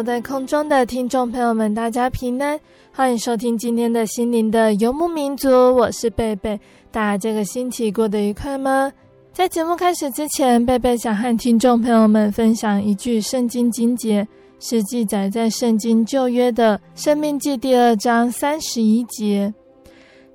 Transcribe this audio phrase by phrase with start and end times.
[0.00, 2.58] 所在空中的听众朋友们，大家平安，
[2.90, 6.58] 欢迎收听今天的心灵的游牧民族，我是贝贝。
[6.90, 8.90] 大家这个星期过得愉快吗？
[9.34, 14.26] 在节目开始之前，贝贝想和听众朋友们分享一句圣经经节，
[14.58, 19.52] 是记载在圣经旧约的生命记第二章三十一节。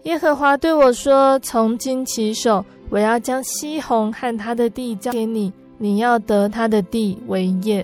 [0.04, 7.84] 耶和华对我说：“从今起手，我要将西宏和他的地交给你，你要得他的地为业。”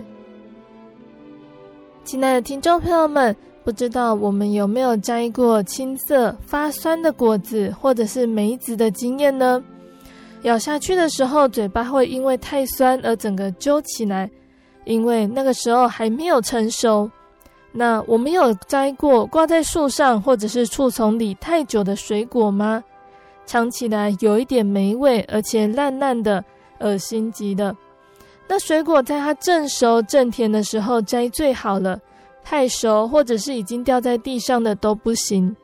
[2.12, 9.64] 亲爱的听众朋友们，不知道我们有没有摘过青涩发酸的果子，或者是梅子的经验呢？
[10.42, 14.30] 咬下去的时候，嘴巴会因为太酸而整个揪起来，
[14.84, 17.10] 因为那个时候还没有成熟。
[17.72, 22.84] 那我们有摘过挂在树上或者是树丛里太久的水果吗？
[23.46, 26.44] 尝起来有一点霉味，而且烂烂的，
[26.82, 27.74] 恶心极了。
[28.52, 31.98] 那水果在它正熟正甜的时候摘最好了，
[32.44, 35.56] 太熟或者是已经掉在地上的都不行。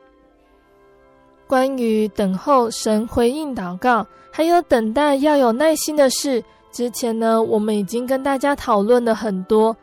[1.46, 9.76] 关于等候神回应祷告，还有等待要有耐心的事，之前呢，我们已经跟大家讨论了很多。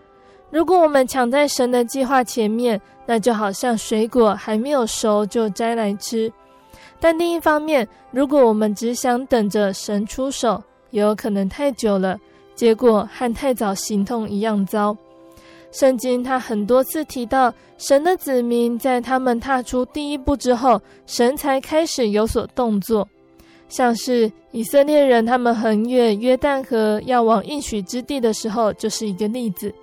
[0.49, 6.33] 如果我们抢在神的计划前面，那就好像水果还没有熟就摘来吃。
[6.99, 12.17] 但另一方面，如果我们只想等着神出手，也有可能太久了。
[12.55, 14.95] 结果和太早行动一样糟。
[15.71, 23.07] 圣经他很多次提到，神的子民在他们踏出第一步之后，神才开始有所动作。
[23.67, 29.73] 像是以色列人他们横越约旦河要往应许之地的时候，就是一个例子。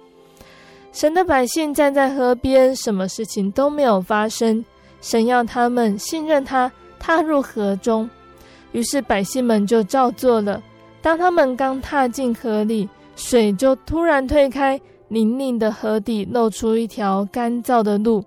[0.93, 4.65] 神的百姓站在河边，什么事情都没有发生。
[5.01, 8.09] 神要他们信任他，踏入河中，
[8.71, 10.63] 于是百姓们就照做了。
[11.03, 18.25] 当他们刚踏进河里，水就突然退开，泥泞的河底露出一条干燥的路。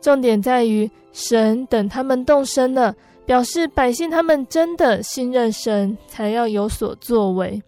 [0.00, 2.94] 重点在于，神等他们动身了，
[3.26, 7.60] 表示百姓他们真的信任神，才要有所作为。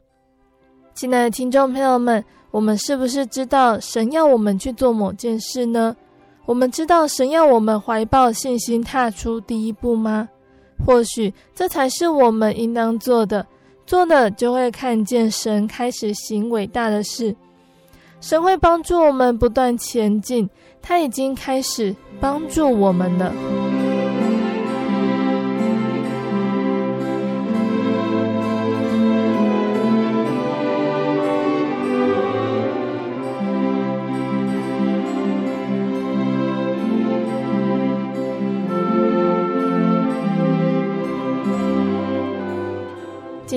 [0.95, 5.95] 亲爱的听众朋友们，我们是不是知道神要我们去做某件事呢？
[6.45, 10.29] 我们知道神要我们怀抱信心踏出第一步吗？
[10.87, 13.45] 或许这才是我们应当做的。
[13.87, 17.35] 做了就会看见神开始行伟大的事，
[18.21, 20.51] 神会帮助我们不断前进，
[20.83, 23.33] 他已经开始帮助我们了。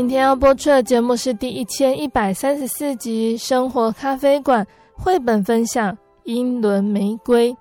[0.09, 4.65] 今天要播出的节目是第一千一百三十四集《生活咖啡馆》
[4.99, 5.93] 绘本分享
[6.23, 7.53] 《英伦玫瑰》。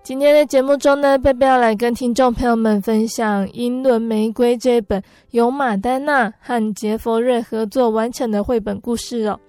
[0.00, 5.02] 今天的节目中呢，贝贝要来跟听众朋友们分享《英伦玫瑰》这本
[5.32, 9.40] 由马丹娜和杰佛瑞合作完成的绘本故事哦。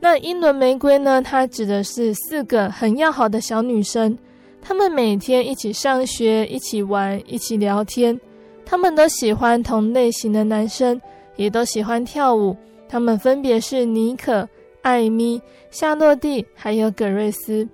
[0.00, 4.16] 那英伦玫瑰呢，它指的是四个很要好的小女生，
[4.62, 8.18] 她们每天一起上学，一起玩，一起聊天。
[8.64, 10.98] 她们都喜欢同类型的男生。
[11.40, 12.54] 也都喜欢跳舞，
[12.86, 14.46] 他们分别是妮可、
[14.82, 15.40] 艾米、
[15.70, 17.66] 夏洛蒂，还有葛瑞斯。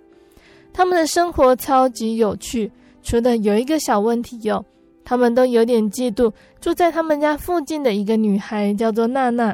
[0.72, 2.70] 他们的生活超级有趣，
[3.02, 4.64] 除了有一个小问题哟、哦，
[5.04, 9.52] 他们都有点嫉妒住在他们家附近的一个女孩，叫做娜娜。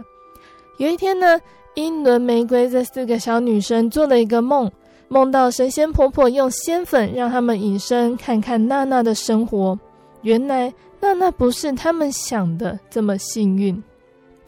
[0.76, 1.40] 有一天呢，
[1.76, 4.70] 英伦玫瑰这四个小女生做了一个梦，
[5.08, 9.78] 梦到神仙婆婆用仙粉让她们隐身，看看娜娜的生活。
[10.20, 10.70] 原来
[11.00, 13.82] 娜娜不是他们想的这么幸运。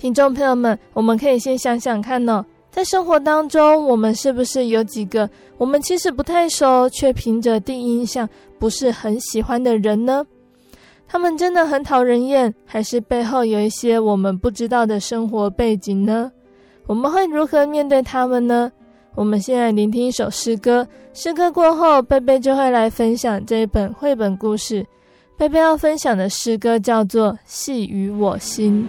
[0.05, 8.29] 听众朋友们，我们可以先想想看呢、哦，在生活当中，我们是不是有几个我们其实不太熟，却凭着第一印象
[8.59, 10.23] 不是很喜欢的人呢？
[11.09, 16.31] 他们真的很讨人厌，还是背后有一些我们不知道的生活背景呢？
[16.87, 18.71] 我们会如何面对他们呢？
[19.15, 24.85] 我们现在聆听一首诗歌，诗歌过后，贝贝就会来分享这一本绘本故事。
[25.39, 28.87] 贝贝要分享的诗歌叫做《细语我心》。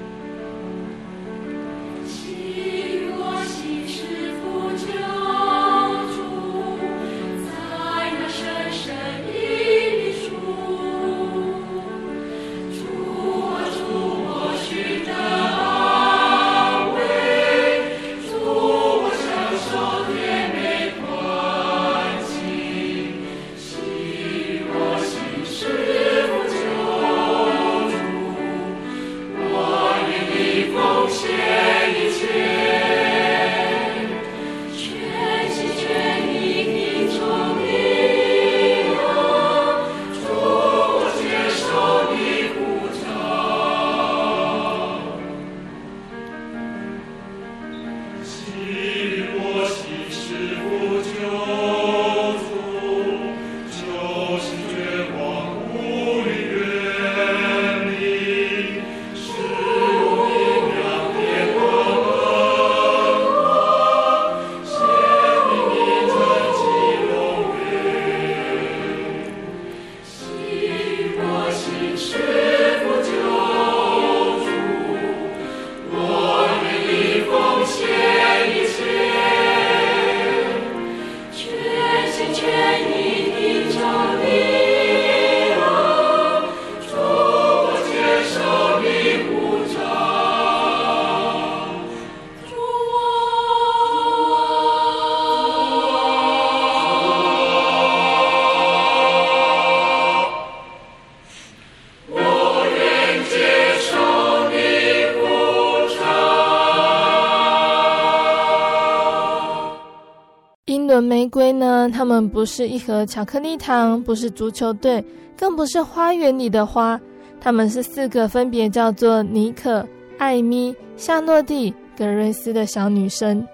[111.92, 115.04] 他们不是一盒巧克力糖，不是足球队，
[115.38, 117.00] 更不是花园里的花。
[117.40, 119.86] 他们是四个分别叫做妮可、
[120.18, 123.46] 艾米、夏洛蒂、格瑞斯的小女生。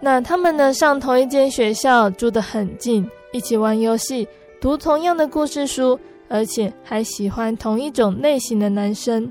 [0.00, 0.72] 那他们呢？
[0.72, 4.26] 上同一间学校，住得很近，一起玩游戏，
[4.60, 5.98] 读同样的故事书，
[6.28, 9.30] 而且还喜欢同一种类型的男生。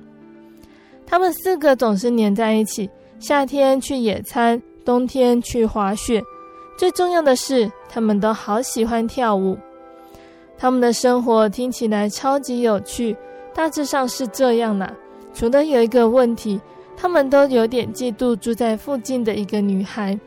[1.06, 2.90] 他们四个总是黏在一起，
[3.20, 6.22] 夏天去野餐，冬天去滑雪。
[6.78, 9.58] 最重要的是，他们都好喜欢跳舞。
[10.58, 13.16] 他们的生活听起来超级有趣，
[13.54, 14.92] 大致上是这样啦。
[15.34, 16.60] 除了有一个问题，
[16.96, 20.20] 他们都有点嫉妒住在附近的一个女孩。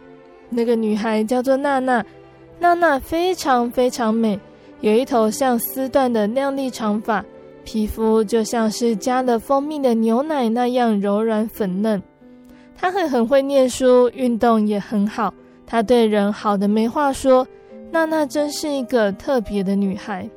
[0.48, 2.04] 那个女孩叫做娜娜，
[2.58, 4.38] 娜娜非常非常美，
[4.80, 7.24] 有一头像丝缎的亮丽长发，
[7.64, 12.00] 皮肤就像是加了蜂蜜的牛奶那样柔软粉嫩。
[12.76, 15.34] 她还很会念书，运动也很好。
[15.70, 17.46] 她对人好的没话说，
[17.92, 20.28] 娜娜真是一个特别的女孩。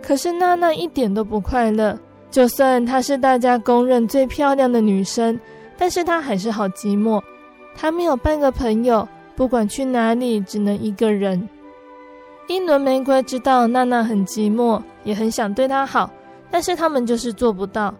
[0.00, 1.98] 可是娜娜一点都不快乐，
[2.30, 5.36] 就算她是大家公认最漂亮的女生，
[5.76, 7.20] 但是她还是好寂寞。
[7.74, 11.48] 她没有半个朋友，不管去哪里只能一个人。
[12.46, 16.08] 英伦玫瑰知道娜娜很寂寞，也很想对她好，
[16.48, 17.92] 但是他们就是做不到，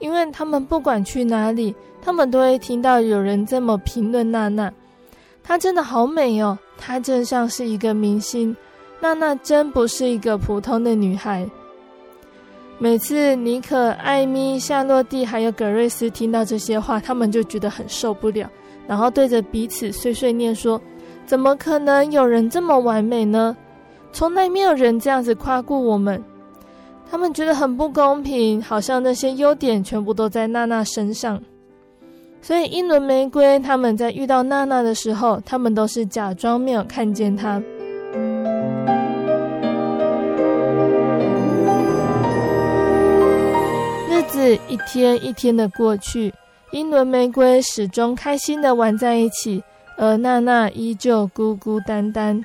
[0.00, 1.72] 因为他们不管去哪里，
[2.02, 4.72] 他们都会听到有人这么评论娜娜。
[5.44, 8.56] 她真的好美哦，她真像是一个明星。
[9.00, 11.46] 娜娜真不是一个普通的女孩。
[12.78, 18.48] 每次妮可、艾米、夏洛蒂还有葛瑞斯听到这些话，他们就觉得很受不了，
[18.88, 20.80] 然后对着彼此碎碎念说
[21.26, 23.54] ：“怎么可能有人这么完美呢？
[24.12, 26.22] 从来没有人这样子夸过我们。”
[27.10, 31.40] 他们觉得很不公平，好像那些优点全部都在娜娜身上。
[32.46, 37.58] 所以，英伦玫瑰他们在遇到娜娜的时候，他们都是假装没有看见她。
[44.10, 46.34] 日子一天一天的过去，
[46.72, 49.64] 英伦玫瑰始终开心的玩在一起，
[49.96, 52.44] 而娜娜依旧孤孤单单。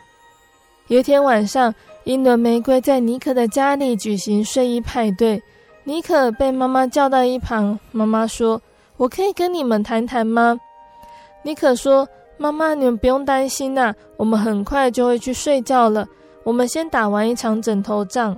[0.88, 1.75] 有一天晚上，
[2.06, 5.44] 英伦玫瑰在妮可的家里举行睡衣派对，
[5.84, 8.62] 妮可被妈妈叫到一旁，妈妈说。
[9.00, 10.60] 我可以跟你们谈谈吗？
[11.41, 12.06] 妮可说
[12.38, 16.06] ：“妈妈，你们不用担心呐，我们很快就会去睡觉了。
[16.44, 18.36] 我们先打完一场枕头仗。”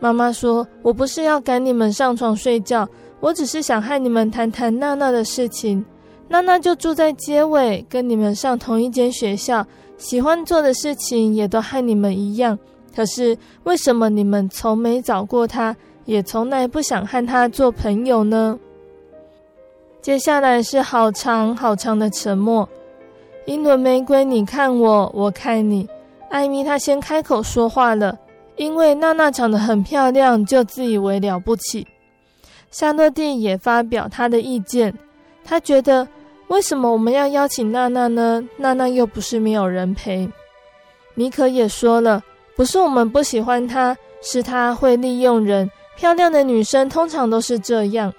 [0.00, 2.86] 妈妈说：“我不是要赶你们上床睡觉，
[3.20, 5.84] 我只是想和你们谈谈娜娜的事情。
[6.26, 9.64] 娜娜就住在街尾，跟你们上同一间学校，
[9.96, 12.58] 喜欢做的事情也都和你们一样。
[12.92, 18.58] 可是为什么你们从没找过她，也从来不想和她做朋友呢？”
[20.04, 22.68] 接下来是好长好长的沉默。
[23.46, 25.88] 英伦玫瑰，你看我，我看你。
[26.28, 28.14] 艾米她先开口说话了，
[28.56, 31.86] 因为娜娜长得很漂亮，就自以为了不起。
[32.70, 34.92] 夏洛蒂也发表她的意见，
[35.42, 36.06] 她觉得
[36.48, 38.46] 为什么我们要邀请娜娜呢？
[38.58, 40.28] 娜娜又不是没有人陪。
[41.14, 42.22] 妮可也说了，
[42.54, 45.70] 不是我们不喜欢她，是她会利用人。
[45.96, 48.12] 漂亮的女生通常都是这样。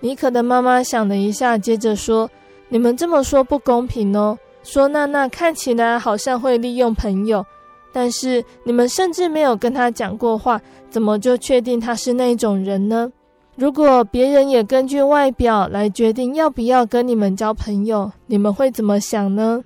[0.00, 2.28] 妮可的妈妈想了一下，接着说
[2.68, 4.38] ：“你们这么说不公平哦。
[4.62, 7.44] 说娜娜看起来好像会利用朋友，
[7.92, 13.10] 但是你们甚至没有跟她讲过话，怎么就确定她是那种人呢？
[13.56, 19.62] 如果别人也根据外表来决定要不要跟你们交朋友，你们会怎么想呢？”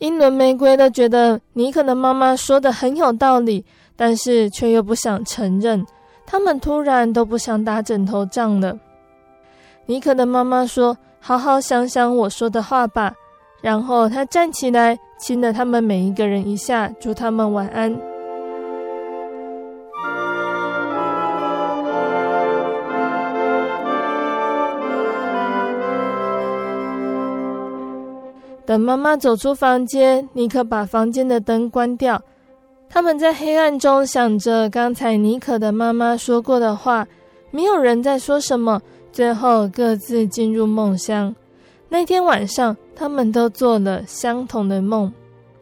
[0.00, 3.64] 英伦玫瑰都觉得妮可的妈妈说的很有道理，
[3.96, 5.86] 但是却又不想承认。
[6.26, 8.76] 他们突然都不想打枕头仗了。
[9.86, 13.12] 妮可的妈妈说：“好好想想我说的话吧。”
[13.60, 17.94] 然后她站起来，亲了他们每一个人一下，祝他们晚安。
[28.66, 32.22] 等妈妈走出房间，妮可把房间的灯关掉。
[32.88, 37.06] 他们在黑暗中想着刚才妮可的妈妈说过的话，
[37.50, 38.80] 没有人在说什么。
[39.14, 41.32] 最后各自进入梦乡。
[41.88, 45.12] 那天晚上，他们都做了相同的梦。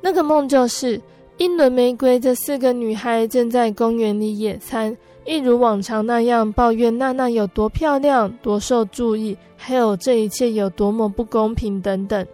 [0.01, 0.99] 那个梦就是
[1.37, 12.27] 英伦玫瑰这四个女孩正在公园里野餐，一如往常那样抱怨娜娜有多漂亮、多受注意，还有这一切有多么不公平等等。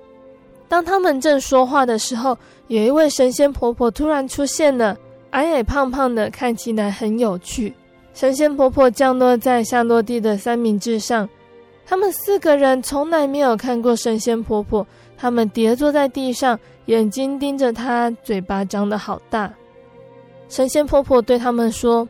[0.69, 4.97] 当他们正说话的时候，有一位神仙婆婆突然出现了，
[5.31, 7.75] 矮矮胖胖的，看起来很有趣。
[8.19, 11.29] 神仙婆婆降落在夏洛蒂的三明治上，
[11.87, 14.85] 他们四个人从来没有看过神仙婆婆。
[15.17, 19.49] 他们叠坐在地上，眼睛盯着她，嘴巴张得好大。
[20.49, 22.09] 神仙婆婆对他们说：“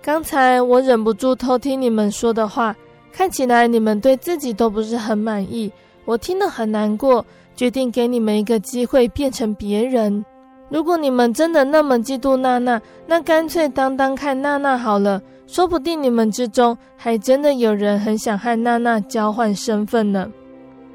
[0.00, 2.72] 刚才我忍不住偷听你们说的话，
[3.12, 5.68] 看起来你们对自己都不是很满意。
[6.04, 7.26] 我听得很难过，
[7.56, 10.24] 决定给你们一个机会，变成别人。
[10.68, 20.30] 如果你们真的那么嫉妒娜娜，那干脆当当看娜娜好了。”说不定你们之中还真的有人很想和娜娜交换身份呢。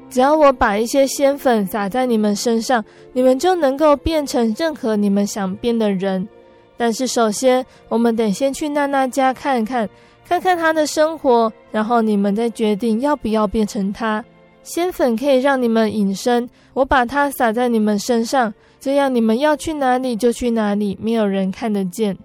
[0.08, 2.82] 只要我把一些仙粉撒在你们身上，
[3.12, 6.26] 你们就能够变成任何你们想变的人。
[6.78, 9.86] 但是首先，我们得先去娜娜家看看，
[10.26, 14.24] 看看她的生活，然后你们再决定要不要变成她。
[14.62, 22.16] 仙粉可以让你们隐身，我把它撒在你们身上，这样你们要去哪里就去哪里，没有人看得见。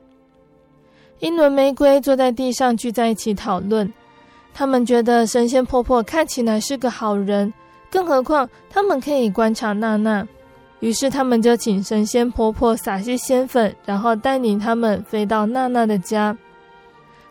[1.22, 3.92] 英伦玫瑰坐在地上，聚在一起讨论。
[4.54, 7.54] 他们觉得神仙婆婆看起来是个好人，
[7.92, 10.28] 更何况他们可以观察娜娜。
[10.80, 16.36] 于是他们就请神仙婆婆撒些仙粉，然后带领他们飞到娜娜的家。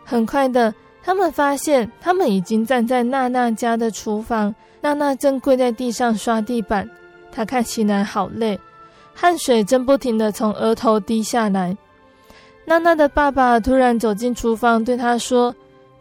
[0.05, 4.55] 很快的，他们发现他们已经站在娜娜家的厨房。
[4.79, 6.89] 娜娜正跪在地上刷地板，
[7.29, 8.57] 她看起来好累，
[9.13, 11.75] 汗水正不停地从额头滴下来。
[12.65, 15.53] 娜娜的爸爸突然走进厨房，对她说：“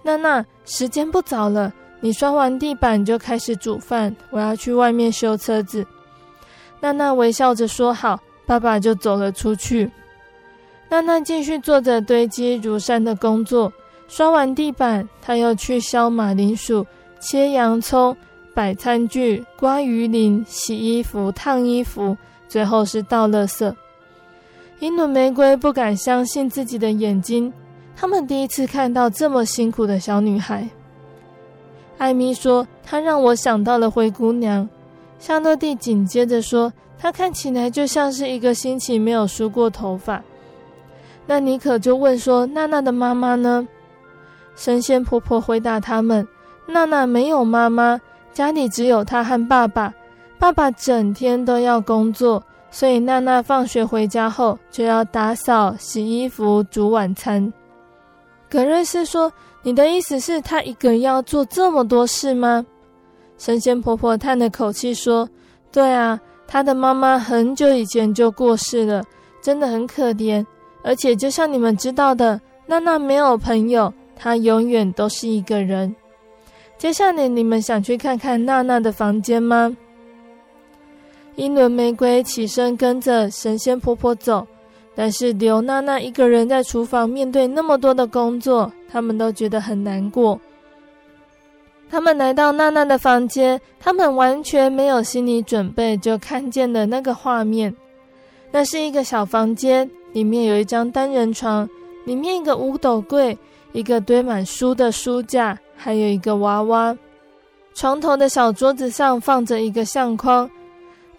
[0.03, 5.87] 娜娜，时间不早了，你刷完地板就开始煮饭，我要去外面修车子。”
[6.81, 9.89] 娜娜微笑着说：“好。”爸爸就走了出去。
[10.89, 13.73] 娜娜继续做着堆积如山的工作，
[14.09, 16.85] 刷完地板，她又去削马铃薯、
[17.21, 18.17] 切洋葱、
[18.53, 22.17] 摆餐具、刮鱼鳞、洗衣服、烫衣服，
[22.49, 23.73] 最后是倒垃圾。
[24.81, 27.53] 英伦玫瑰不敢相信自己的眼睛，
[27.95, 30.67] 他们第一次看到这么辛苦的小女孩。
[31.99, 34.67] 艾米说：“她让我想到了灰姑娘。”
[35.21, 40.23] 夏洛蒂紧接着说：“她看起来就像是一个星期没有梳过头发。”
[41.29, 43.69] 那妮可就问说：“娜娜的妈妈呢？”
[44.57, 46.27] 神仙婆婆回答他们
[46.67, 48.01] ：“娜娜没有妈妈，
[48.33, 49.93] 家里只有她和爸爸，
[50.39, 57.53] 爸爸整天都要工作。”所以娜娜放学回家后就要打扫、洗衣服、煮晚餐。
[58.49, 62.65] 格瑞斯说：“你的意思是，她一个人要做这么多事吗？”
[63.39, 65.29] 神仙婆婆叹了口气说
[65.73, 69.03] ：“对啊，她的妈妈很久以前就过世了，
[69.43, 70.45] 真的很可怜。
[70.83, 75.95] 而且就像你们知道的，娜娜没有朋友，她永远都是一个人。
[76.79, 79.77] 接下来你们想去看看娜娜的房间吗？”
[81.37, 84.47] 英伦玫瑰起身跟着神仙婆婆走，
[84.95, 90.39] 但是留娜娜一个人在厨房面对那么多的工作，他们都觉得很难过。
[91.91, 97.75] 他们来到娜娜的房间，他们完全没有心理准备，就看见了那个画面。
[98.53, 101.69] 那是一个小房间，里面有一张单人床，
[102.05, 103.37] 里面一个五斗柜，
[103.73, 106.97] 一个堆满书的书架，还有一个娃娃。
[107.75, 110.49] 床头的小桌子上放着一个相框。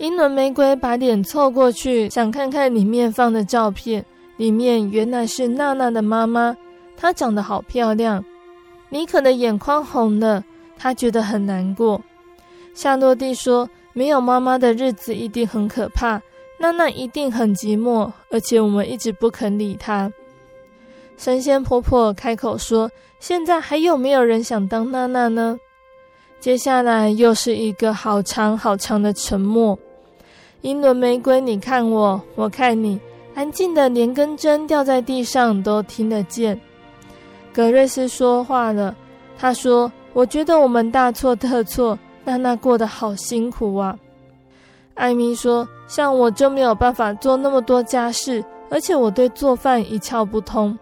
[0.02, 4.04] 英伦玫瑰把脸凑过去，想看看里面放的照片。
[4.36, 6.58] 里面原来是娜娜的妈妈，
[6.98, 8.26] 她长得好漂亮。
[8.90, 10.44] 妮可的眼眶红了。
[10.76, 12.02] 他觉得很难过。
[12.74, 16.20] 夏洛蒂说：“没有妈妈的日子一定很可怕，
[16.58, 20.12] 娜娜一定很寂寞，而且我们一直不肯理她。”
[21.16, 22.90] 神仙婆婆开口说
[23.22, 25.60] ：“现在还有没有人想当娜娜呢？”
[26.42, 29.78] 接下来又是一个好长好长的沉默。
[30.62, 33.00] 英伦玫瑰，你看我，我看你，
[33.36, 36.60] 安静的连根针掉在地上都听得见。
[37.54, 38.96] 格瑞斯说话了，
[39.38, 39.92] 他说。
[40.14, 43.98] 我觉得我们大错特错，娜娜过得好辛苦啊。
[44.94, 50.78] 艾米说：“像我就没有办法做那么多家事，而且我对做饭一窍不通。”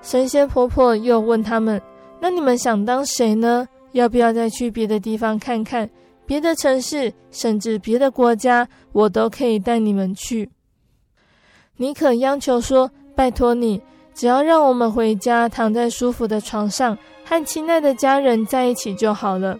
[0.00, 1.82] 神仙婆婆又问他们
[2.22, 3.66] ：“那你们想当谁呢？
[3.90, 5.90] 要不要再去别的地方看看？
[6.26, 10.50] 别的城市，甚至别的国家，我都可以带你们去。”
[11.78, 13.80] 妮可央求说：“拜托你，
[14.14, 16.96] 只要让我们回家，躺在舒服的床上。”
[17.28, 19.58] 和亲爱的家人在一起就好了。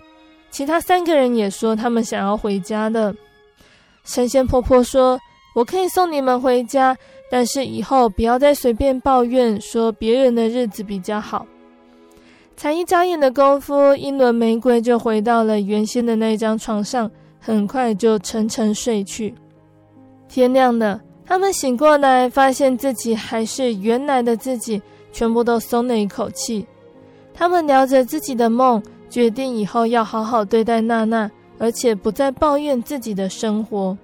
[0.52, 3.12] 其他三个人也说他们想要回家的。
[4.04, 5.18] 神仙婆婆说
[5.52, 6.96] ：“我可以送你们回家，
[7.28, 11.44] 但是以后不要再随便抱怨说别人的日子比较好。”
[12.56, 19.34] 才一眨眼的功夫，英伦玫瑰就回到了原先的那张床上，很快就沉沉睡去。
[20.26, 24.80] 天亮了，他们醒过来，发现自己还是原来的自己，
[25.12, 26.66] 全部都松了一口气。
[27.34, 33.96] 他们聊着自己的梦，决定以后要好好对待娜娜，而且不再抱怨自己的生活。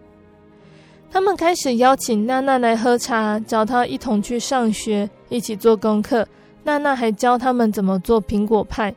[1.10, 6.28] 他们开始邀请娜娜来喝茶，找她一同去上学，一起做功课。
[6.64, 8.94] 娜娜还教他们怎么做苹果派。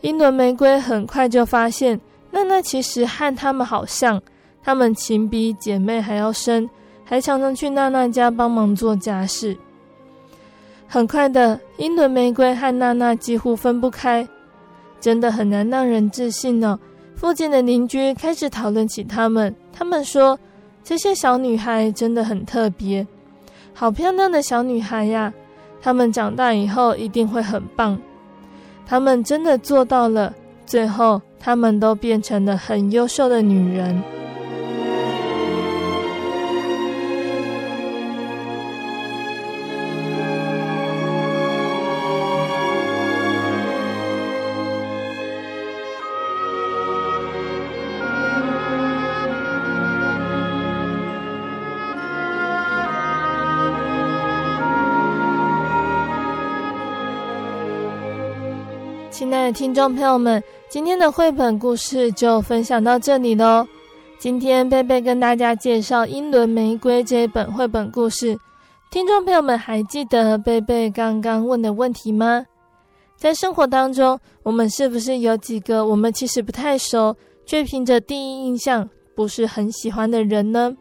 [0.00, 4.20] 英伦玫瑰很快就发现，娜娜其实和他们好像，
[4.62, 6.68] 他们情比姐妹还要深，
[7.04, 9.56] 还常常去娜娜家帮忙做家事。
[10.88, 14.26] 很快的，英伦玫瑰和娜娜几乎分不开，
[15.00, 16.78] 真的很难让人置信哦。
[17.14, 20.38] 附近的邻居开始讨论起他们，他们说
[20.82, 23.06] 这些小女孩真的很特别，
[23.74, 25.32] 好漂亮的小女孩呀！
[25.82, 27.98] 他们长大以后一定会很棒。
[28.86, 30.34] 他们真的做到了，
[30.66, 34.02] 最后他们都变成了很优秀的女人。
[59.52, 63.66] 听众朋友们，今天的绘本故事就分享到这里喽。
[64.18, 68.38] 今天贝贝跟大家介绍《英伦玫瑰》这一本绘本故事，
[68.90, 72.46] 听众朋友们还记得贝贝刚刚问的问题吗？
[73.16, 80.76] 在生活当中，我们是不是有几个我们其实不太熟，却凭着第一印象不是很喜欢的人呢？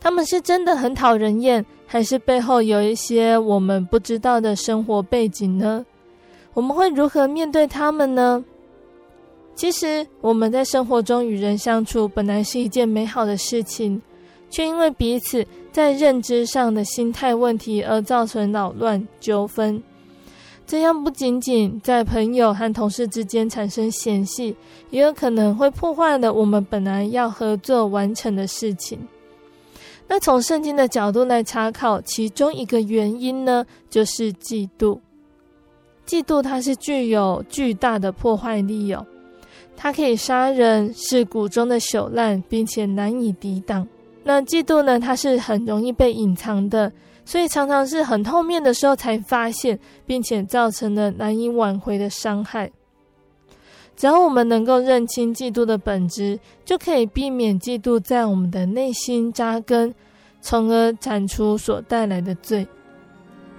[0.00, 5.84] 他们是真的很讨人厌，还是背后有一些我们不知道的生活背景呢？
[6.54, 8.44] 我们会如何面对他们呢？
[9.54, 14.00] 其实我们在生活中与人相处本来是一件美好的事情，
[14.50, 19.82] 却因为彼此在认知上的心态问题而造成扰乱纠纷。
[20.66, 24.56] 这样不仅仅在朋友和同事之间产生嫌隙，
[24.90, 28.98] 也有可能会破坏了我们本来要合作完成的事情。
[30.08, 34.98] 那从圣经的角度来查考，其中一个原因呢，就是嫉妒。
[36.06, 39.06] 嫉妒它是具有巨大的破坏力哦，
[39.76, 43.86] 它可以杀人，是谷中的朽烂，并且难以抵挡。
[44.24, 46.92] 那嫉妒呢，它是很容易被隐藏的，
[47.24, 52.70] 所以常常是很后面的时候才发现，并且造成了难以挽回的伤害。
[53.96, 59.94] 只要我们能够认清嫉妒的本质，就可以避免嫉妒在我们的内心扎根，
[60.40, 62.66] 从而铲除所带来的罪。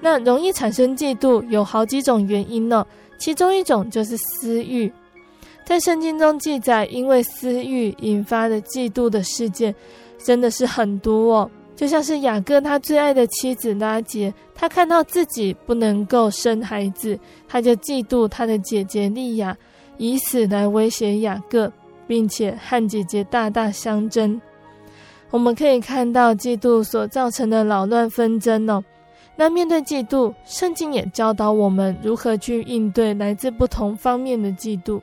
[0.03, 2.85] 那容易产生嫉妒有好几种原因呢，
[3.17, 4.91] 其中一种就是私欲。
[5.65, 9.73] 在圣经中记载，因为私欲引发的嫉妒的事件，
[10.21, 11.49] 真的是很多哦。
[11.73, 19.57] 就像是雅各他最爱的妻子拉结，他看到自己不能够生孩子，他就嫉妒他的姐姐利亚，
[19.97, 21.71] 以此来威胁雅各，
[22.05, 24.39] 并且和姐姐大大相争。
[25.31, 28.83] 我们可以看到嫉妒所造成的扰乱纷争哦。
[29.35, 35.01] 那面对嫉妒，圣经也教导我们如何去应对来自不同方面的嫉妒。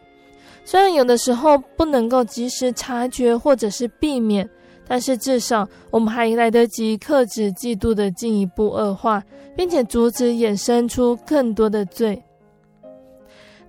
[0.65, 4.49] 虽然有的时候不能够及时察觉或者是避免，
[4.87, 9.23] 但是至少我们还来得及克制嫉妒的进一步恶化，
[9.57, 12.23] 并且阻止衍生出更多的罪。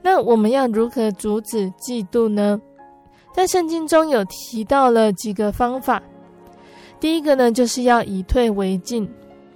[0.04, 2.60] 那我们要如何阻止嫉妒呢？
[3.34, 6.02] 在圣经中有提到了几个方法。
[7.00, 9.10] 第一个呢，就是要以退为进。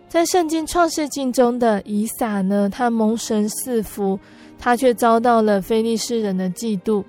[0.08, 4.18] 在圣经创世记中的以撒呢，他蒙神赐福，
[4.58, 7.04] 他却遭到了非利士人的嫉妒。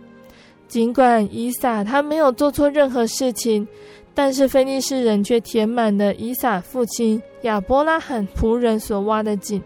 [0.67, 3.67] 尽管以撒他没有做错任何事情，
[4.13, 9.63] 但是非利士人却填满了以撒父亲亚伯拉罕仆人所挖的井，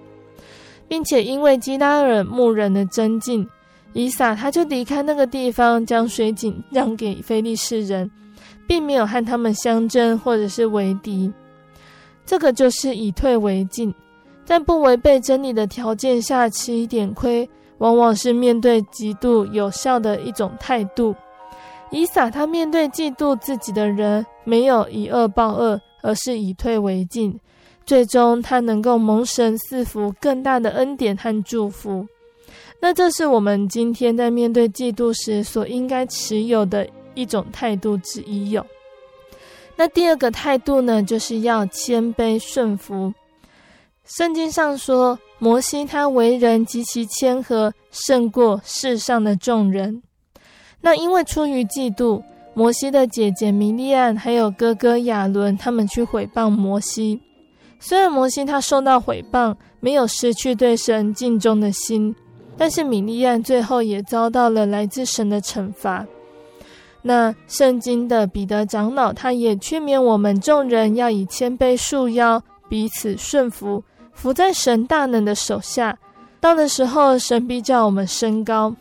[0.86, 3.48] 并且因为基拉尔牧人的增进，
[3.94, 8.10] 以撒他就离开那个地方，将水井让给非利士人，
[8.68, 11.32] 并没有和他们相争或者是为敌。
[12.24, 13.92] 这个就是以退为进，
[14.44, 21.14] 在不违背真理的条件下吃一点亏，往往是面对嫉妒有效的一种态度。
[21.90, 27.36] 以撒他面对嫉妒自己的人，没有以恶报恶，而是以退为进，
[27.84, 32.06] 最终他能够蒙神赐福更大的恩典和祝福。
[32.80, 38.64] 那这是我们今天在面对嫉妒时所应该持有的一种态度之一哟。
[39.80, 43.14] 那第二个态度呢，就是要谦卑顺服。
[44.04, 50.02] 圣经上说，摩西他为人极其谦和，胜过世上的众人。
[50.82, 57.18] 那因为出于嫉妒，摩西的姐姐米利暗还有哥哥亚伦，他们去毁谤摩西。
[57.78, 62.14] 虽然摩西他受到毁谤，没有失去对神敬重的心，
[62.58, 66.06] 但是米利暗最后也遭到了来自神的惩罚。
[67.02, 73.82] 那圣经的彼得长老，他也劝勉我们众人要以谦卑束腰，彼此顺服，
[74.12, 75.98] 服在神大能的手下。
[76.40, 78.76] 到的时候，神必叫我们升高。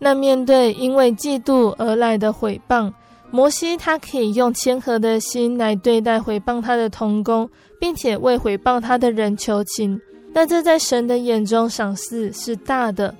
[0.00, 2.92] 那面对因为嫉妒而来的毁谤，
[3.30, 10.00] 摩西他可以用谦和的心来对待毁谤他的同工，并且为毁谤他的人求情。
[10.32, 13.14] 那这在神的眼中赏赐是大的，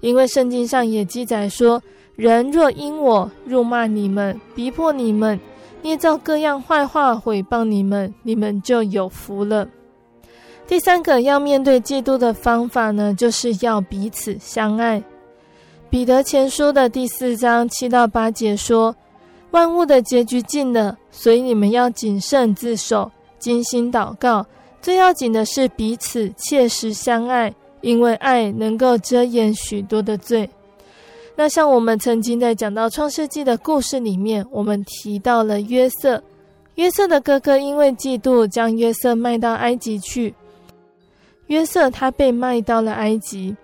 [0.00, 1.82] 因为圣经上也记载说。
[2.16, 5.38] 人若因我辱骂你们、逼迫你们、
[5.82, 9.68] 捏造各样坏话毁谤你们，你们就有福了。
[10.66, 15.02] 第三个要面对嫉妒的方法呢，就是要彼此相爱。
[15.90, 18.94] 彼得前书的第四章七到八节说
[19.50, 24.46] ：“万物的结局近了，所以你们要谨慎自守，精心祷告。
[24.80, 30.48] 最要紧的是彼此切实相爱，因为爱能够遮掩许多的罪。”
[31.36, 36.22] 那像我们曾经在讲到创世纪的故事里面，我们提到了约瑟，
[36.76, 40.32] 约瑟的哥哥因为嫉妒，将约瑟卖到埃及去。
[41.48, 43.54] 约瑟他被卖到了埃及，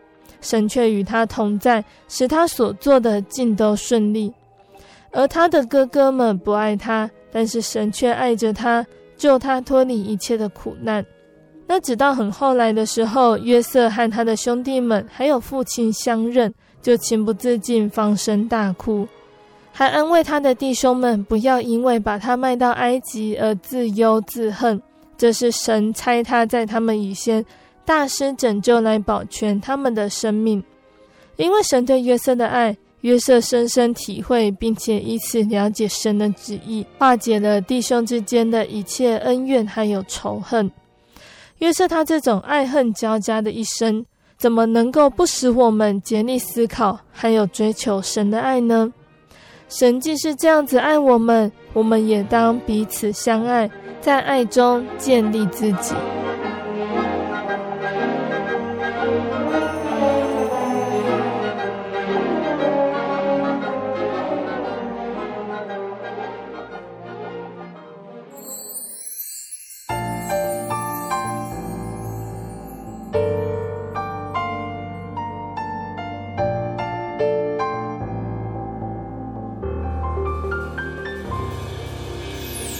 [0.40, 4.33] 神却与他同在，使他所做的尽都顺利。
[5.12, 8.85] 而他的哥哥们不爱他，但是神却爱着他，
[9.16, 11.04] 救他脱离一切的苦难。
[11.68, 16.52] 那直到很后来的时候，约瑟和他的兄弟们还有父亲相认。
[16.83, 19.07] 就情不自禁放声大哭，
[19.73, 24.81] 还安慰他的弟兄们不要因为把他卖到埃及而自忧自恨。
[25.16, 27.45] 这是神差他在他们以先
[27.85, 30.62] 大师拯救来保全他们的生命。
[31.37, 40.71] 因为神对约瑟的爱，约瑟深深体会，并且以此了解神的旨意，化解了弟兄之间的一切恩怨还有仇恨。
[41.59, 44.07] 约瑟他这种爱恨交加的一生。
[44.40, 48.90] 怎么能够不使我们竭力思考，还有追求神的爱呢？
[49.68, 55.94] 神既是这样子爱我们，我们也当彼此相爱，在爱中建立自己。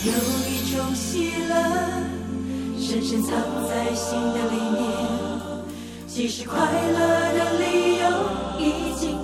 [0.03, 0.13] 有
[0.49, 1.55] 一种喜乐，
[2.81, 3.31] 深深藏
[3.69, 4.81] 在心的里面，
[6.09, 6.99] 即使快乐
[7.37, 8.05] 的理由
[8.59, 9.19] 已经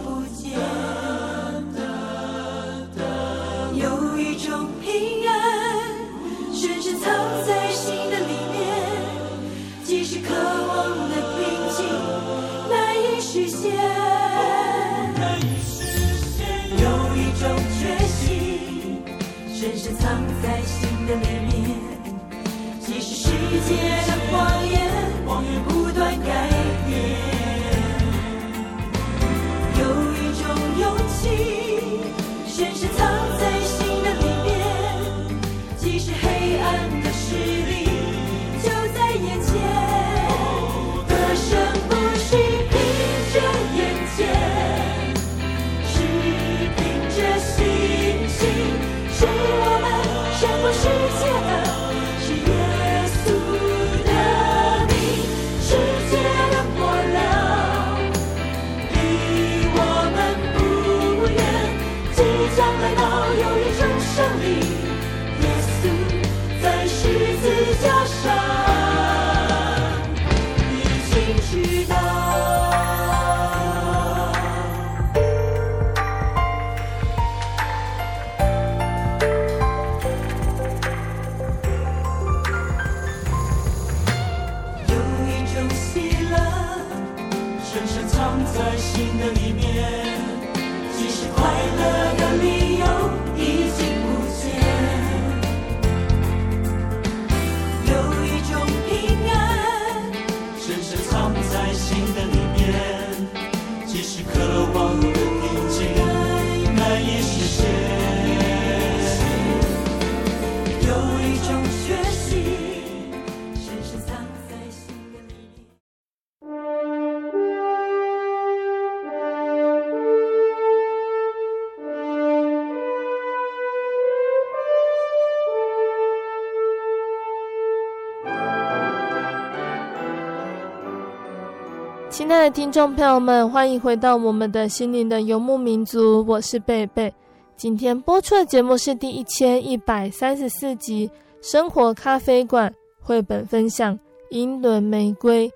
[132.26, 137.14] 亲爱的听众朋友们，欢迎回到我们的心灵的游牧民族，我是贝贝。
[137.56, 141.08] 今天播出的节目是第一千一百三十四集
[141.40, 142.68] 《生活咖啡馆》
[143.00, 143.94] 绘本分享
[144.30, 145.48] 《英伦玫瑰》。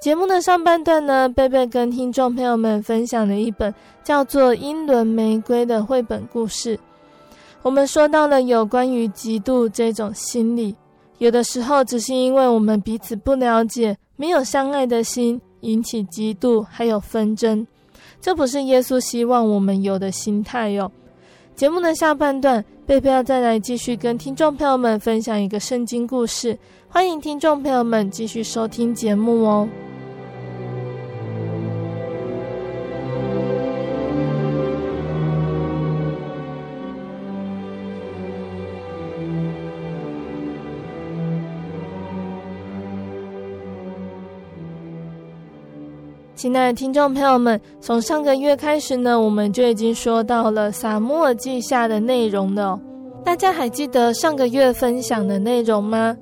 [0.00, 3.74] 节目的上半段呢，贝贝跟听众朋友们分享了一本
[4.04, 6.78] 叫做《英伦玫瑰》的绘本故事。
[7.62, 10.72] 我们说到了有关于嫉妒这种心理，
[11.18, 15.40] 有的时候只是因为我们彼此不了解，没有相爱的心。
[15.60, 17.66] 引起嫉妒，还有纷争，
[18.20, 20.90] 这不是耶稣希望我们有的心态哟。
[21.54, 29.68] 节目的下半段，贝贝要再来继续跟听众朋友们分享一个圣经故事，欢迎听众朋友们继续收听节目哦。
[46.40, 52.80] 亲爱的听众朋友们，从上个月开始呢，我们就已经说到了撒母耳记下的内容了。
[53.22, 56.16] 大家还记得上个月分享的内容吗？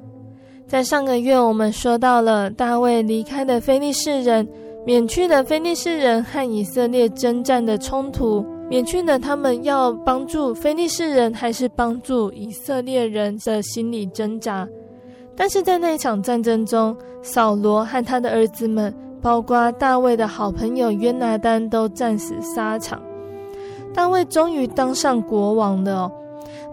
[0.67, 4.45] 在上个月，我们说到了大卫离开的非利士人，
[4.85, 14.69] 免去了非利士人和以色列征战的冲突，免去了他们要帮助非利士人还是帮助以色列人的心理挣扎。
[15.37, 18.93] 但是在那一场战争中，扫罗和他的儿子们。
[19.21, 23.01] 包括大卫的好朋友约拿丹都战死沙场，
[23.95, 26.13] 大卫终于当上国王了哦。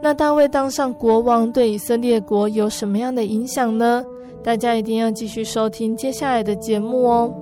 [0.01, 4.03] 那大卫当上国王对以色列国有什么样的影响呢？
[4.43, 7.33] 大家一定要继续收听接下来的节目哦。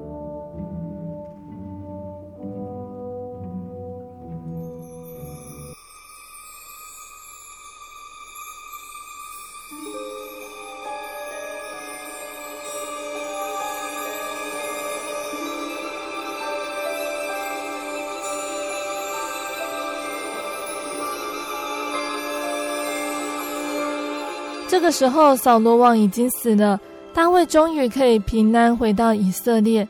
[24.94, 26.80] 时候，扫罗王已经死了，
[27.16, 29.86] 大卫终于可以平安回到以色列。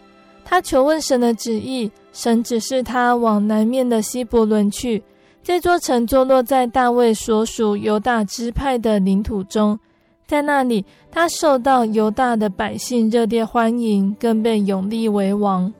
[0.45, 5.03] 他求问神的旨意，神指示他往南面的希伯伦去。
[5.43, 9.77] 这座城坐落在大卫所属犹大支派的领土中，
[10.25, 15.71] 在那里，他受到犹大的百姓热烈欢迎，更被拥立为王。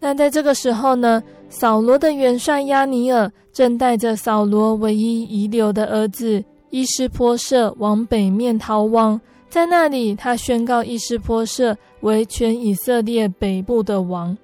[0.00, 14.36] 那在这个时候呢，扫罗的元帅押尼尔正带着扫罗唯一遗留的儿子伊施波设往北面逃亡，在那里，他宣告伊施波设为全以色列北部的王。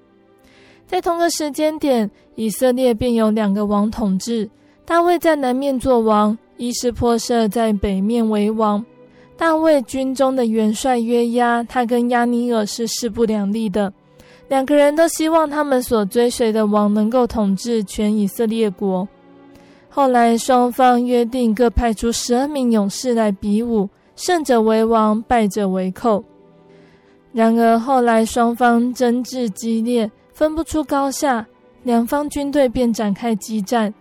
[0.85, 4.49] 在同个时间点，以色列便有两个王统治：
[4.85, 8.85] 大卫在南面做王，伊施波设在北面为王。
[9.37, 13.93] 大卫军中的元帅约押，他跟亚尼尔是势不两立的，
[14.49, 19.07] 两个人都希望他们所追随的王能够统治全以色列国。
[19.97, 26.23] 后来双方约定各派出十二名勇士来比武，胜者为王，败者为寇。
[27.33, 31.47] 然而后来双方争执激烈，分不出高下，
[31.81, 33.91] 两方军队便展开激战。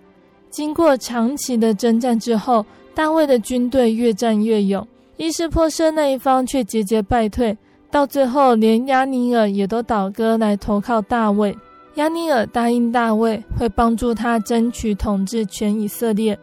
[0.51, 7.57] 经过长期的征战之后，大卫的军队越战越勇，伊施波设那一方却节节败退，
[7.91, 11.57] 到最后连亚尼尔也都倒戈来投靠大卫。
[11.97, 16.39] 押尼尔答应大卫会帮助他争取统治全以色列。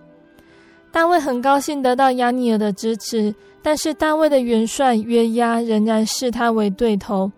[0.92, 7.32] 大卫很高兴得到押尼尔的支持，但是大卫的元帅约押仍然视他为对头。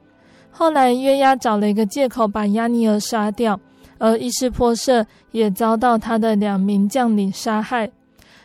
[0.50, 3.60] 后来约押找了一个借口把押尼尔杀掉，
[3.98, 7.92] 而伊施波设也遭到他的两名将领杀害。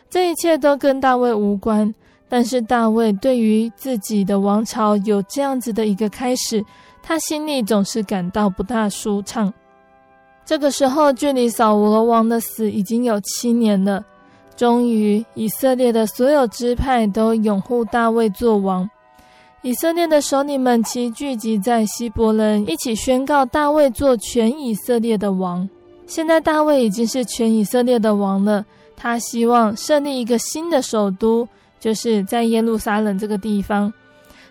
[0.09, 1.95] 这一切都跟大卫无关，
[2.27, 6.61] 但是大卫对于自己的王朝有这样子的一个开始，
[7.01, 9.53] 他心里总是感到不大舒畅。
[10.51, 14.03] 这个时候，距离扫罗王的死已经有七年了。
[14.57, 18.89] 终于，以色列的所有支派都拥护大卫做王。
[19.61, 25.69] 以色列的首领们齐聚集在希伯仑，一起宣告大卫做全以色列的王。
[26.05, 28.65] 现在，大卫已经是全以色列的王了。
[28.97, 31.47] 他希望设立一个新的首都，
[31.79, 33.93] 就是在耶路撒冷这个地方。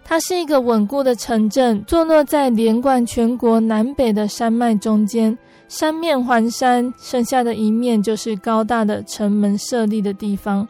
[0.02, 5.36] 它是一个稳固的城镇，坐落在连贯全国南北的山脉中间。
[5.72, 10.66] 三面环山，剩下的一面就是高大的城门设立的地方。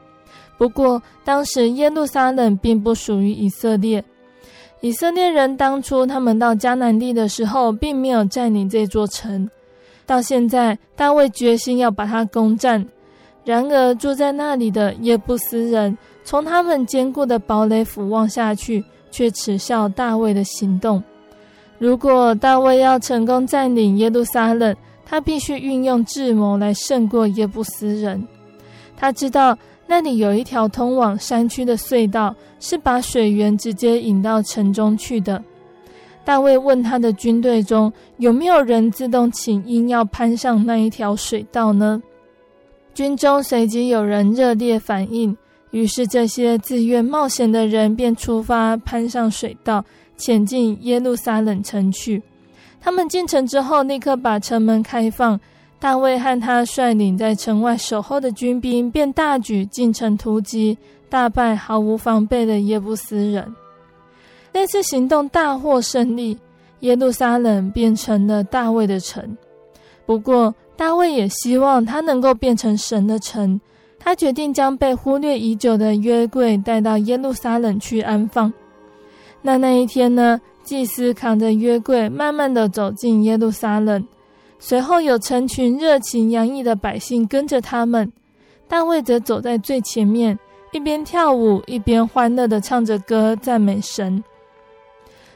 [0.59, 4.05] 不过，当时耶路撒冷并不属于以色列。
[4.83, 9.49] 以色列人当初他们到迦南地的时候，并没有占领这座城。
[10.05, 12.87] 到现在，大卫决心要把它攻占。
[13.43, 21.03] 然而，住在那里的耶布斯人，从他们坚固的堡垒俯望下去，却耻笑大卫的行动。
[21.79, 24.77] 如果大卫要成功占领耶路撒冷，
[25.11, 28.25] 他必须运用智谋来胜过耶布斯人。
[28.97, 35.43] 他知道那里有一条通往山区的隧道，是把水源直接引到城中去的。
[36.25, 42.01] 大卫问他的军队中有没有人自动请缨要攀上那一条水道呢？
[42.95, 45.37] 军中随即有人热烈反应，
[45.73, 49.85] 于是这些自愿冒险的人便出发攀上水道，
[50.17, 52.23] 潜进耶路撒冷城去。
[52.81, 55.39] 他们进城之后，立刻把城门开放。
[55.79, 60.77] 大卫和他率领在城外守候的军兵，便大举进城突击，
[61.09, 63.55] 大败毫无防备的耶布斯人。
[64.53, 66.37] 那次行动大获胜利，
[66.81, 69.37] 耶路撒冷变成了大卫的城。
[70.05, 73.59] 不过，大卫也希望他能够变成神的城。
[73.99, 78.53] 他决定将被忽略已久的约柜带到耶路撒冷去安放。
[79.41, 80.39] 那那一天呢？
[80.71, 84.07] 祭司扛着约柜，慢慢的走进耶路撒冷，
[84.61, 88.09] 随后有成群热情洋溢的百姓跟着他们。
[88.69, 90.39] 大卫则走在最前面，
[90.71, 94.23] 一边跳舞，一边欢乐的唱着歌赞美神。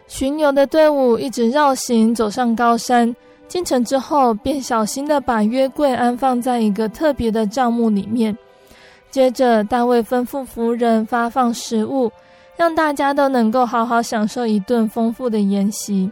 [0.06, 3.12] 巡游的队伍一直绕行，走上高山。
[3.48, 8.38] 进城之后，便小心的把约柜安放在一个特别的帐幕里面。
[9.10, 12.08] 接着，大卫吩咐仆人发放食物。
[12.56, 16.10] 让大家都能够好好享受一顿丰富的宴席。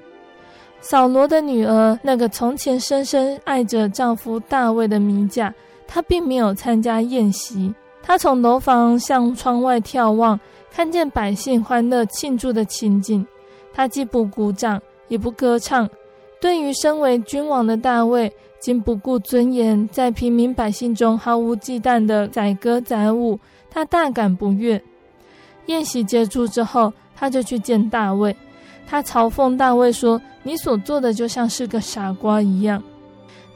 [0.80, 5.54] 扫罗的女儿，那个从前深深爱着丈夫大卫的米甲，
[5.86, 7.72] 她并没有参加宴席。
[8.02, 10.38] 她从楼房向窗外眺望，
[10.72, 13.24] 看见百姓欢乐庆祝的情景，
[13.72, 15.88] 她既不鼓掌，也不歌唱。
[16.40, 23.38] 对于身为君王的大卫，竟不顾尊严，在平民百姓中毫无忌惮地载歌载舞，
[23.70, 24.82] 她大感不悦。
[25.66, 28.34] 宴席结束之后，他就去见大卫。
[28.86, 32.82] 他嘲讽大卫说：“你所做的就像是个傻瓜一样。”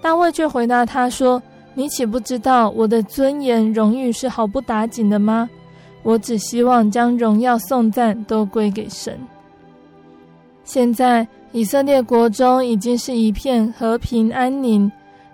[0.01, 1.43] 大卫却回答他说
[1.75, 5.51] ：“你岂不知道我的尊严荣誉是毫不打紧的吗？
[6.03, 9.19] 我只希望将荣耀颂赞都归给神。”
[10.65, 14.91] 现在以色列国中已经是一片和平安宁。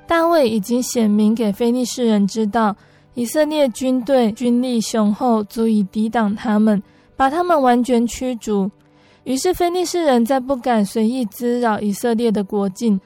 [0.07, 2.75] 大卫已经显明给非利士人知道。
[3.15, 6.83] 以色列军队军力雄厚，足以抵挡他们，
[7.17, 8.71] 把他们完全驱逐。
[9.25, 13.01] 于是菲利士人再不敢随意滋扰以色列的国境。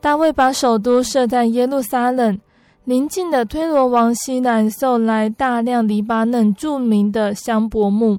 [0.00, 2.40] 大卫把首都设在耶路撒冷，
[2.84, 8.18] 邻近的推罗王西南送来大量黎巴嫩著名的香柏木，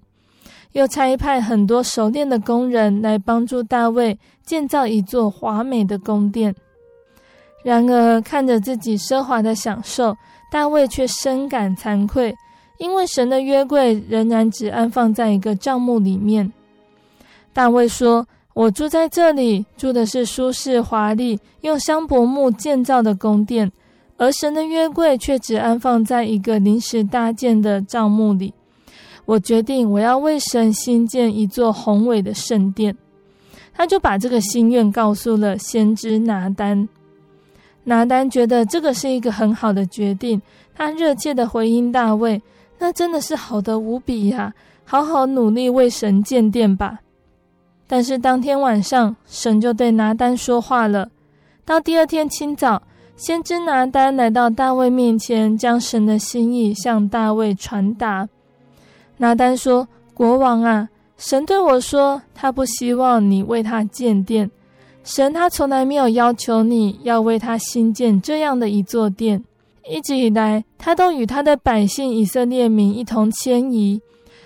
[0.71, 6.55] 又差派很多熟练的工人来帮助大卫建造一座华美的宫殿。
[7.63, 10.15] 然而，看着自己奢华的享受，
[10.53, 12.31] 大卫却深感惭愧，
[12.77, 16.53] 因为神的约柜仍然只安放在一个帐幕里面。
[17.51, 23.71] 大卫说：“我住在这里，住的是舒适华丽、用香柏木建造的宫殿，
[24.17, 28.53] 而神的约柜却只安放在一个临时搭建的帐幕里。
[29.25, 32.95] 我决定，我要为神新建一座宏伟的圣殿。”
[33.73, 36.87] 他就把这个心愿告诉了先知拿单。
[37.85, 40.41] 拿单觉得这个是一个很好的决定，
[40.73, 42.41] 他热切地回应大卫
[42.79, 44.53] ：“那真的是好得无比呀！
[44.85, 46.99] 好好努力为神建殿吧。”
[47.87, 51.09] 但是当天晚上，神就对拿单说话了。
[51.65, 52.81] 到第二天清早，
[53.15, 58.27] 先知拿单来到大卫面前，将神的心意向大卫传达。
[59.17, 64.49] 拿单说：“国王啊，神对我说，他不希望你为他建殿。”
[65.03, 69.43] 神他从来没有要求你要为他兴建这样的一座殿，
[69.89, 74.01] 一直以来他都与他的百姓以色列民一同迁移，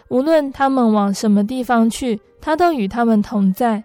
[0.09, 3.83] 无论他们往什么地方去，他都与他们同在。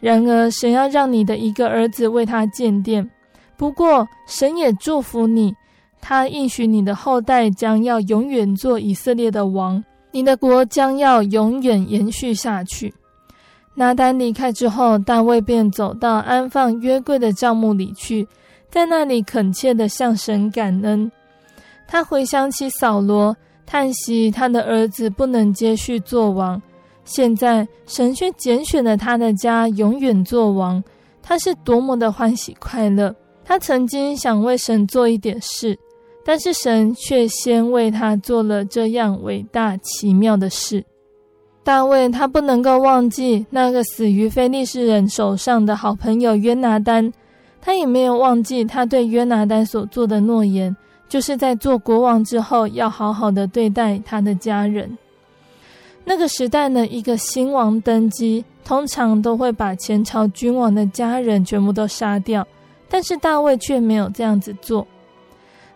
[0.00, 3.08] 然而神要让你的一个儿子为他建殿，
[3.56, 5.54] 不过神也祝福你，
[6.00, 12.92] 他应许你的后代将要永远做以色列的王，你的国将要永远延续下去。
[13.74, 18.26] 拿单离开之后，大卫便走到安放约柜的帐幕里去，
[18.70, 21.10] 在那里恳切地向神感恩。
[21.88, 23.34] 他回想起扫罗，
[23.66, 26.60] 叹息他的儿子不能接续做王，
[27.04, 30.82] 现在神却拣选了他的家永远做王，
[31.22, 33.14] 他是多么的欢喜快乐。
[33.44, 35.78] 他曾经想为神做一点事，
[36.24, 40.84] 但是神却先为他做了这样伟大奇妙的事。
[41.64, 47.12] 大卫他不能够忘记那个死于非利士人手上的好朋友约拿单，
[47.60, 50.76] 他也没有忘记他对约拿单所做的诺言，
[51.08, 54.98] 就是在做国王之后要好好的对待他的家人。
[56.04, 62.44] 那个时代呢，一个新王登基，通常都会把前朝君王的家人全部都杀掉，
[62.88, 64.84] 但是大卫却没有这样子做。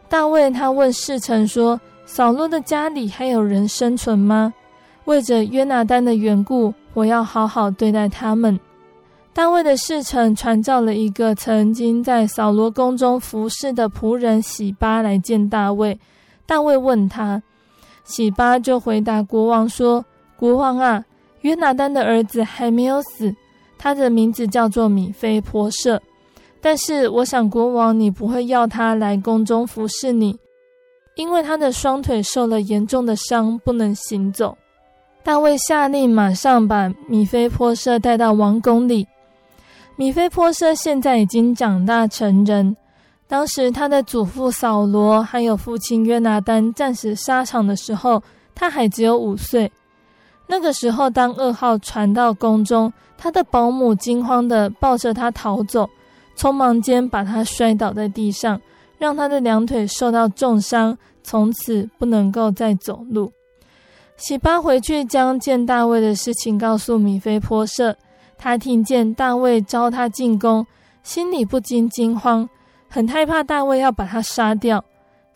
[0.09, 4.53] 大卫他问侍臣说：“扫罗的家里还有人生存吗？”
[5.07, 8.59] 为着约拿单的缘故，我要好好对待他们。
[9.33, 15.99] 大卫的侍臣传召了一个曾经在扫罗宫中服侍的仆人洗巴来见大卫。
[16.47, 17.43] 大卫问他，
[18.05, 20.05] 洗巴就回答国王说
[20.37, 21.05] ：“国王啊，
[21.43, 23.35] 约拿单的儿子还没有死，
[23.79, 26.01] 他的名字叫做米非波设。
[26.61, 30.37] 但是我想国王你不会要他来宫中服侍你，
[31.15, 34.57] 因为他的双腿受了严重的伤，不能行走。”
[35.27, 39.09] 大卫下令，马上把米非波设带到王宫里。
[39.97, 42.77] 米非波设现在已经长大成人。
[43.27, 48.23] 当时他的祖父扫罗还有父亲约拿单战死沙场的时候，
[48.55, 49.69] 他还只有五岁。
[50.47, 55.91] 那个时候，当噩耗传到宫中，他的保姆惊慌地抱着他逃走，
[56.37, 58.61] 匆忙间把他摔倒在地上，
[58.97, 63.33] 让他的两腿受到重伤，从此不能够再走路。
[64.17, 67.95] 洗巴回去将见大卫的事情告诉米非波设，
[68.39, 70.67] 他听见大卫召他进宫，
[71.03, 72.49] 心里不禁惊慌，
[72.89, 74.83] 很害怕大卫要把他杀掉。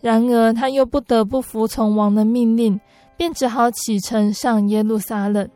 [0.01, 2.81] 然而他又不得不服从王的命令，
[3.19, 5.47] 便只好启程上耶路撒冷。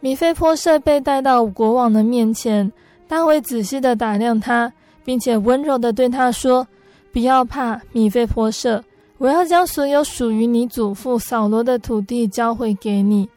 [0.00, 2.72] 米非波设被带到国王的面前，
[3.06, 4.72] 大卫仔细的打量他，
[5.04, 6.66] 并且温柔的对他说
[7.12, 8.82] ：“不要怕，米非波设。”
[9.18, 13.28] 我要将所有属于你祖父扫罗的土地交回给你。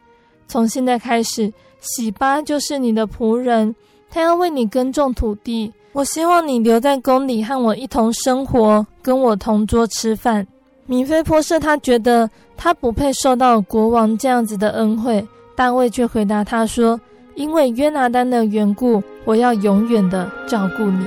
[0.47, 3.75] 从现在开始，洗巴就是你的仆人，
[4.09, 5.73] 他要为你耕种土地。
[5.93, 10.45] 我希望你留在宫里和我一同生活，跟我同桌吃饭。
[10.85, 15.25] 米非波设他觉得他不配受到国王这样子的恩惠，
[15.55, 16.99] 大卫却回答他说
[17.35, 21.05] ：“因为约拿单的缘故，我要永远的照顾你。”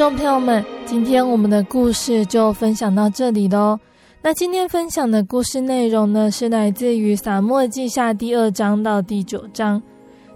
[0.00, 3.78] 众朋友们，今天我们的故事就分享到这里喽。
[4.22, 9.82] 那今天分享的故事内容呢，是来自于《撒母记下》第二章到第九章。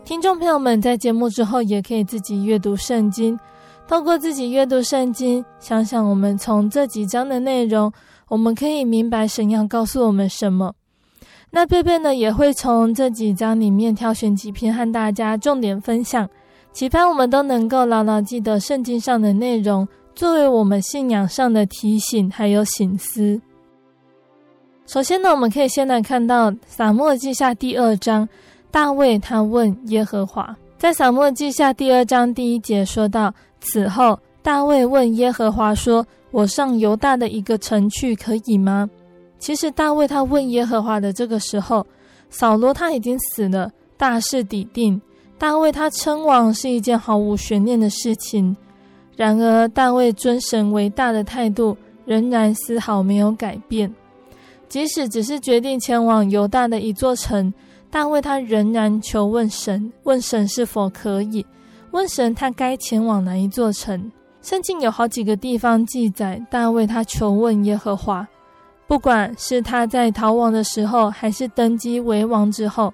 [0.05, 3.41] 听众朋友们在节目之后，也可以自己阅读圣经，
[3.89, 7.91] 透过自己阅读圣经，想想我们从这几章的内容，
[8.29, 10.75] 我们可以明白神要告诉我们什么。
[11.51, 16.29] 那贝贝呢，也会从这几章里面挑选几篇和大家重点分享，
[16.75, 23.41] 期盼我们都能够牢牢记得圣经上的内容，作为我们信仰上的提醒还有省思。
[24.85, 28.29] 首先呢，我们可以先来看到《撒母记下》第二章，
[28.73, 30.55] 大卫他问耶和华。
[30.77, 38.91] 在《撒母记下》第二章第一节说到：“此后，大卫问耶和华说：‘我上犹大的一个城去，可以吗？’”
[39.39, 41.87] 其实大卫他问耶和华的这个时候，
[42.31, 45.01] 扫罗他已经死了，大势已定，
[45.39, 48.57] 大卫他称王是一件毫无悬念的事情。
[49.17, 53.93] 然而，大卫尊神为大的态度仍然丝毫没有改变。
[54.69, 57.53] 即使只是决定前往犹大的一座城，
[57.91, 61.45] 大卫他仍然求问神，问神是否可以，
[61.93, 64.11] 问神他该前往哪一座城。
[64.43, 68.27] 圣经有好几个地方记载，大卫他求问耶和华，
[68.89, 72.93] 不管是他在逃亡的时候，还是登基为王之后，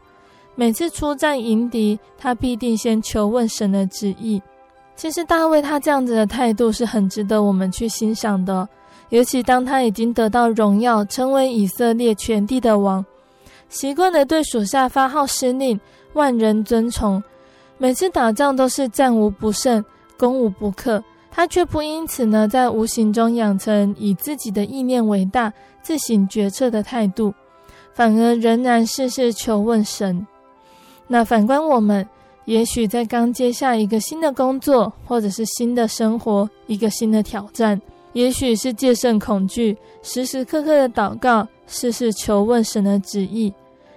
[0.54, 4.40] 每次出战迎敌，他必定先求问神的旨意。
[4.94, 8.68] 其实大卫他这样子的态度是很值得我们去欣赏的。
[9.08, 13.04] 尤其当他已经得到荣耀，成为以色列全地的王，
[13.68, 15.80] 习惯了对属下发号施令，
[16.12, 17.20] 万人遵从，
[17.78, 19.84] 每次打仗都是战无不胜，
[20.16, 21.02] 攻无不克。
[21.30, 27.32] 他却不因此呢，在无形中养成以自己的意念为大、自行决策的态度，
[27.94, 30.26] 反而仍然事事求问神。
[31.12, 32.06] 那反观我们，
[32.44, 37.80] 也许在刚接下一个新的工作，或者是新的生活，一个新的挑战。
[38.12, 43.52] 也许是戒慎恐惧，时时刻刻的祷告，事事求问神的旨意。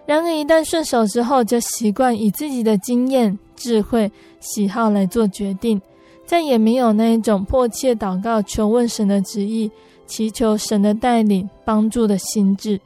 [0.08, 5.80] 然而一旦顺手之后，就习惯以自己的经验、智慧、喜好来做决定，
[6.26, 9.70] 再也没有那一种迫切祷告、求问神的旨意、
[10.08, 12.82] 祈求神的带领、帮助的心智。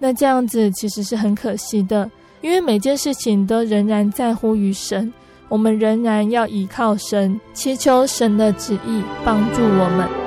[0.00, 2.10] 那这样子其实是很可惜的，
[2.44, 5.10] 因为每件事情都仍然在乎于神，
[5.48, 10.23] 我们仍然要依靠神，祈求神的旨意帮助我们。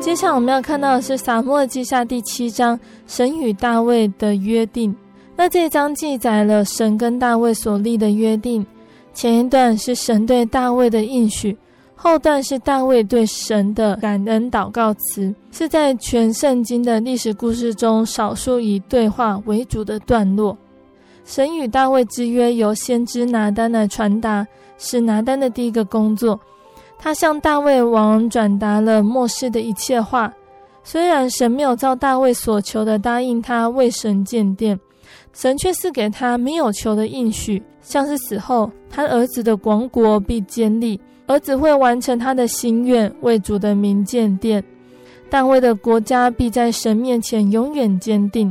[0.00, 4.94] 接下来我们要看到的是《撒母记下》第七章，神与大卫的约定。
[5.36, 8.66] 那这一章记载了神跟大卫所立的约定。
[9.12, 11.56] 前一段是神对大卫的应许，
[11.94, 20.56] 后段是大卫对神的感恩祷告词，是在全圣经的历史故事中少数以对话为主的段落。
[21.24, 24.46] 神与大卫之约由先知拿单来传达，
[24.78, 26.40] 是拿单的第一个工作。
[26.98, 30.32] 他向大卫王转达了末世的一切话。
[30.82, 34.80] 虽然神没有照大卫所求的答应他为神建殿，
[35.34, 44.64] 神却赐给他没有求的应许，像是死后他儿子的王国必建立，儿子会完成他的心愿，为主的名建殿。
[45.28, 48.50] 大卫的国家必在神面前永远坚定。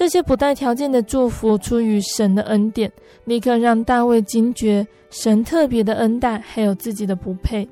[0.00, 2.90] 这些不带条件的祝福，出于神的恩典，
[3.26, 7.68] 立刻让大卫惊觉神特别的恩待，还有自己的不配。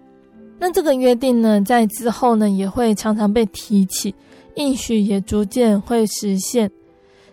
[0.58, 4.14] 那这个约定呢，在之后呢，也会常常被提起，
[4.56, 6.70] 应许也逐渐会实现。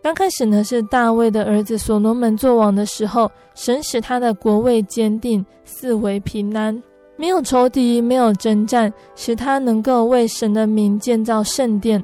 [0.02, 6.82] 刚开始呢，是大卫的儿子所罗门作王的时候，神使他的国位坚定，四围平安，
[7.18, 12.02] 没有仇敌，没有征战，使他能够为神的名建造圣殿。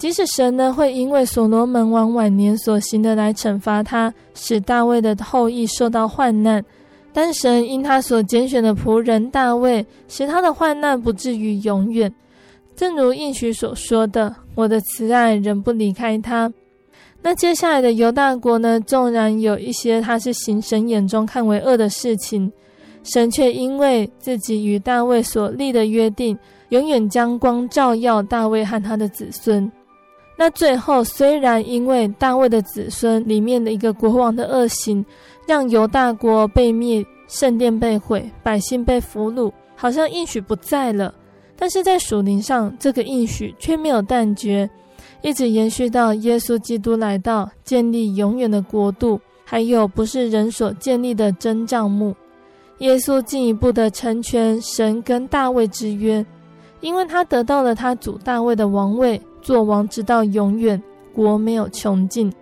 [0.00, 6.64] 即使神呢，会因为所罗门王晚年所行的来惩罚他，使大卫的后裔受到患难，
[7.12, 12.10] 但神因他所拣选的仆人大卫，使他的患难不至于永远。
[12.74, 16.50] 正如应许所说的：“我的慈爱仍不离开他。”
[17.20, 22.50] 那接下来的犹大国呢，纵然有一些他是行神眼中看为恶的事情，
[23.04, 26.38] 神却因为自己与大卫所立的约定，
[26.70, 29.70] 永远将光照耀大卫和他的子孙。
[30.42, 35.04] 那最后，虽然因为大卫的子孙里面的一个国王的恶行，
[35.46, 41.14] 让犹大国被灭，圣殿被毁，百姓被俘虏，好像应许不在了，
[41.58, 44.66] 但是在属灵上，这个应许却没有断绝，
[45.20, 52.16] 一直延续到耶稣基督来到，建立永远的国度，还有不是人所建立的真帐幕。
[52.78, 56.24] 耶稣进一步的成全神跟大卫之约，
[56.80, 60.82] 因为他得到了他主大卫的王位，做王直到永远，
[61.12, 62.32] 国没有穷尽。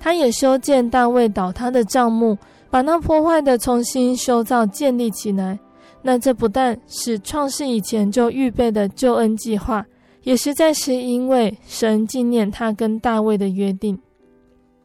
[0.00, 2.36] 他也修建大卫倒塌的帐幕，
[2.70, 5.58] 把那破坏的重新修造建立起来。
[6.02, 9.86] 那这不但是创世以前就预备的救恩计划，
[10.24, 13.96] 也实在是因为神纪念他跟大卫的约定。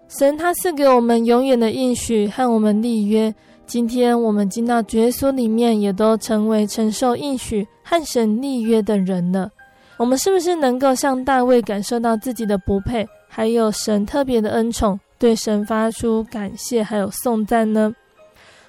[0.07, 3.33] 神他赐给我们永远的应许和我们立约。
[3.65, 9.49] 今天我们进到主耶稣里面，也都成为承受应许和神立约的人了。
[9.97, 14.99] 我们是不是能够像大卫感受到自己的不配，还有神特别的恩宠？
[15.19, 17.91] 对神发出感谢，还有颂赞呢？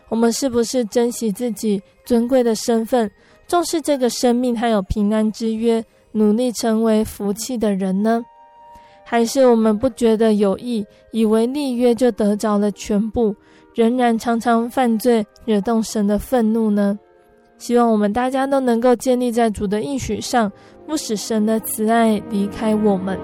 [0.08, 3.10] 我们是不是珍惜自己尊贵的身份，
[3.46, 8.24] 重视这个生命，还有平安之约，努力成为福气的人呢？
[9.04, 13.36] 还是我们不觉得有益，以为立约就得着了全部，
[13.74, 16.98] 仍然常常犯罪，惹动神的愤怒呢？
[17.58, 20.50] 希望我们大家都能够建立在主的应许上，
[20.88, 23.18] 不使神的慈爱离开我们。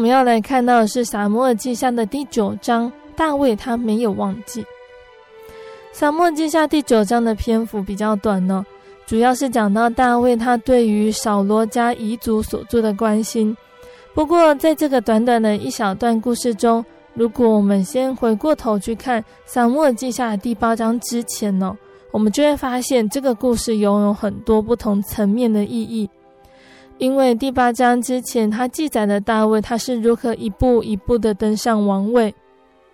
[0.00, 4.64] 我们要来看到的是撒母耳记下的第九章，大卫他没有忘记。
[5.92, 8.64] 撒母耳记下第九章的篇幅比较短呢，
[9.04, 13.54] 主要是讲到大卫他对于扫罗家遗族所做的关心。
[14.14, 16.82] 不过在这个短短的一小段故事中，
[17.12, 21.76] 如果我们先回过头去看撒母耳记下第八章之前呢，
[22.10, 26.08] 我们就会发现这个故事拥有很多不同层面的意义。
[27.00, 32.32] 因为第八章之前，他记载了大卫他是如何一步一步的登上王位，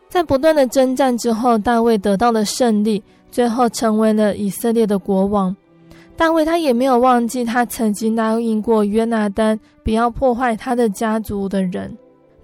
[0.08, 3.02] 在不断的征战之后，大卫得到了胜利，
[3.32, 5.54] 最后成为了以色列的国王。
[6.16, 11.92] 大卫他也没有忘记他曾经答应过约拿单，不要破坏他的家族的人。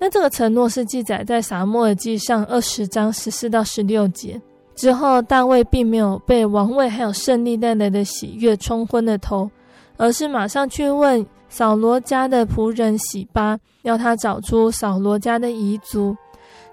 [0.01, 4.39] 那这个承诺是记载在撒母耳记上二十章十四到十六节。
[4.75, 9.49] 之后，大卫并没有被王位还有胜利带来的喜悦冲昏了头，
[9.97, 11.25] 而是马上去问。
[11.53, 16.17] 扫罗家的仆人洗巴要他找出扫罗家的遗族，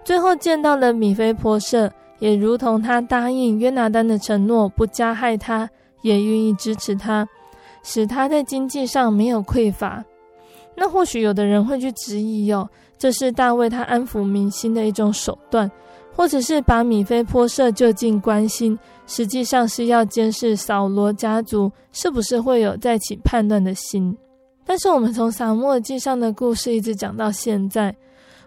[0.05, 5.69] 最后见到了米非波设，也如同他答应约拿单的承诺，不加害他，
[6.01, 7.27] 也愿意支持他，
[7.83, 10.01] 使他在经济上没有匮乏。
[10.77, 12.65] 那或许有的人会去质疑哦，
[12.97, 15.69] 这是大卫他安抚民心的一种手段，
[16.15, 24.17] 或者是把米非波设就近关心，实际上是要监视扫罗家族是不是会有再起叛乱的心。
[24.69, 27.93] 但是我们从撒母耳记上的故事一直讲到现在，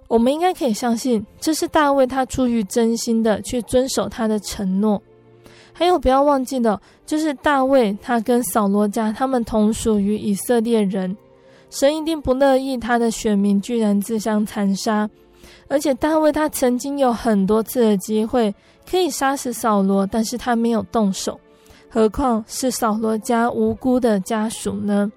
[0.07, 5.03] 我们应该可以相信，这是大卫他出于真心的去遵守他的承诺。
[5.73, 11.17] 还有不要忘记的，就是大卫他跟扫罗家他们同属于以色列人，
[11.71, 15.11] 神一定不乐意他的选民居然自相残杀。
[15.67, 18.55] 而且大卫他曾经有很多次的机会
[18.89, 21.41] 可以杀死扫罗，但是他没有动手，
[21.91, 25.11] 何况是扫罗家无辜的家属呢？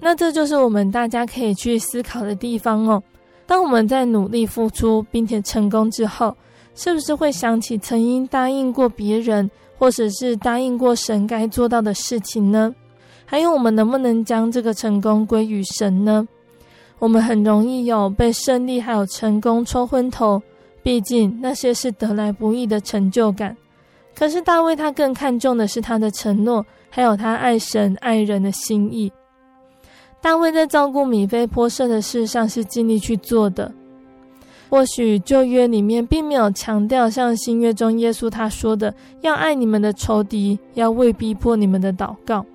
[0.00, 3.02] 那这就是我们大家可以去思考的地方哦。
[3.46, 6.34] 当我们在努力付出并且成功之后，
[6.74, 12.74] 是不是会想起曾经答应过别人，或者是答应过神该做到的事情呢？
[13.26, 16.26] 还有，我们能不能将这个成功归于神呢？
[16.98, 20.40] 我们很容易有被胜利还有成功冲昏头，
[20.82, 23.56] 毕竟那些是得来不易的成就感。
[24.14, 29.10] 可是大卫他更看重的是他的承诺，还有他爱神爱人的心意。
[30.20, 33.72] 大卫在照顾米非波设的事上是尽力去做的。
[34.68, 42.46] 或许旧约里面并没有强调像新约中耶稣他说的要爱你们的仇敌，要为逼迫你们的祷告。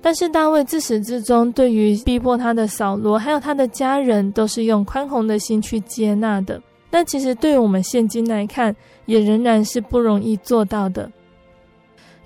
[0.00, 6.60] 但是大卫自始至终对于逼迫他的扫罗还有他的家人，都是用宽宏的心去接纳的。
[6.90, 8.74] 但其实对我们现今来看，
[9.06, 11.10] 也仍然是不容易做到的。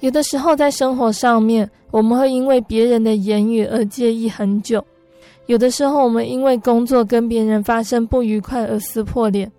[0.01, 4.81] 有的时候在生活上面，我们会因为别人的言语而介意很久；
[5.47, 9.51] 有的时候，我们因为工作跟别人发生不愉快而撕破脸。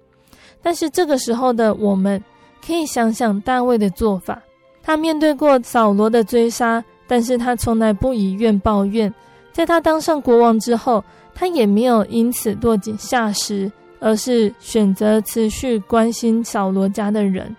[0.61, 2.23] 但是这个时候的我们，
[2.65, 4.41] 可以想想大卫的做法。
[4.83, 9.13] 他面对过扫罗的追杀，但是他从来不以怨报怨。
[9.51, 17.53] 在他当上国王之后，他也没有因此落井下石，而是选择持续关心扫罗家的人。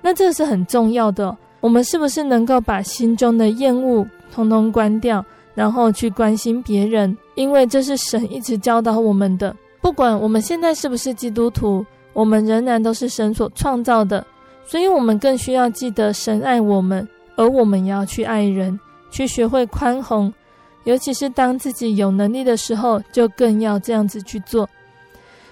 [0.00, 1.36] 那这是很重要的。
[1.62, 4.04] 我们是不是能够把心中的厌恶
[4.34, 7.16] 通通关掉，然后去关心别人？
[7.36, 9.54] 因为这是神一直教导我们的。
[9.80, 14.26] 不管我们现在是不是基督徒，我们仍然都是神所创造的，
[14.66, 18.78] 所以我们更需要记得神爱我们，而我们也要去爱人，
[19.10, 20.34] 去学会宽宏。
[20.82, 24.68] 尤其是当自己有能力的时候，就更要这样子去做。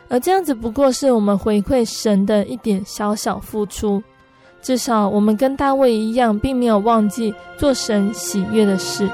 [0.08, 4.02] 而这样子不过是我们回馈神的一点小小付出。
[4.62, 9.08] 至少我们跟大卫一样，并没有忘记做神喜悦的事。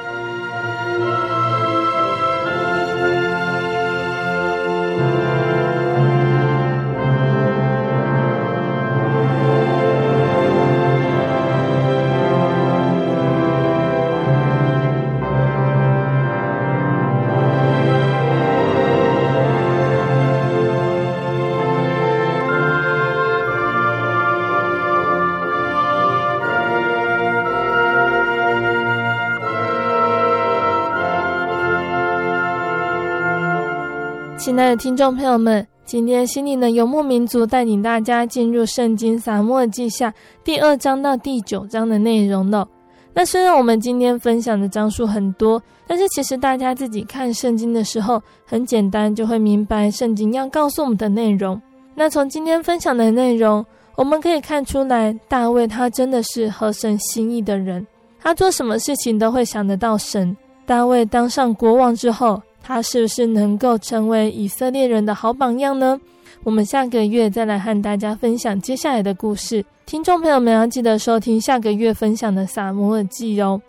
[34.76, 40.12] 听众朋友们，今天心灵的游牧民族带领大家进入圣经撒母耳记下
[40.44, 42.68] 第二章到第九章的内容了。
[43.14, 51.60] 那虽然我们今天分享的章数很多，但是其实大家自己看圣经的时候，很简单就会明白圣经要告诉我们的内容。
[51.94, 53.64] 那从今天分享的内容，
[53.96, 57.86] 我们可以看出来，大卫他真的是合神心意的人，
[58.20, 60.36] 他做什么事情都会想得到神。
[60.66, 66.00] 大卫当上国王之后，他是不是能够成为以色列人的好榜样呢？
[66.42, 69.64] 我们下个月再来和大家分享接下来的故事。
[69.86, 73.62] 听众朋友们要记得收听下个月分享的撒母耳记哦。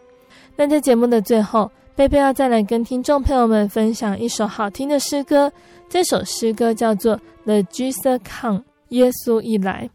[0.56, 5.52] 那在节目的最后，贝贝要再来跟听众朋友们分享一首好听的诗歌。
[5.88, 9.88] 这首诗歌叫做《The Jesus Come》，耶稣一来。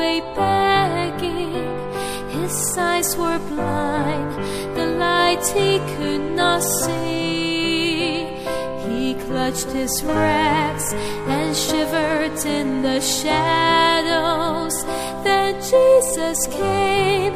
[0.00, 1.52] Highway begging,
[2.30, 4.32] his eyes were blind,
[4.76, 8.24] the light he could not see.
[8.86, 10.92] He clutched his rags
[11.28, 14.74] and shivered in the shadows.
[15.24, 17.34] Then Jesus came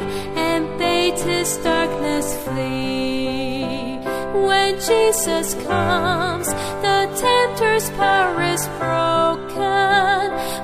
[0.49, 3.99] and bade his darkness flee.
[4.47, 6.47] When Jesus comes,
[6.81, 10.14] the tempter's power is broken.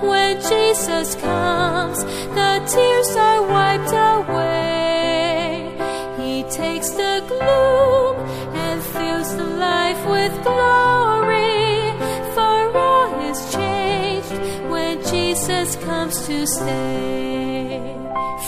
[0.01, 2.03] When Jesus comes,
[2.37, 5.71] the tears are wiped away.
[6.17, 8.15] He takes the gloom
[8.55, 11.93] and fills the life with glory.
[12.33, 14.33] For all is changed
[14.71, 17.95] when Jesus comes to stay.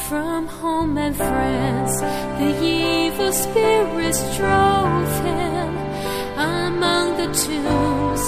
[0.09, 2.01] From home and friends,
[2.39, 5.77] the evil spirits drove him
[6.35, 8.25] among the tombs.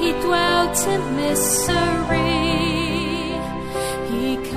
[0.00, 2.49] He dwelt in misery.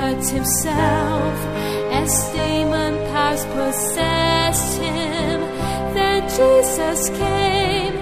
[0.04, 1.38] Cut himself
[1.99, 5.39] as demon powers possessed him.
[5.95, 7.95] Then Jesus came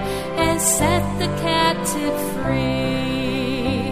[0.46, 3.92] and set the captive free.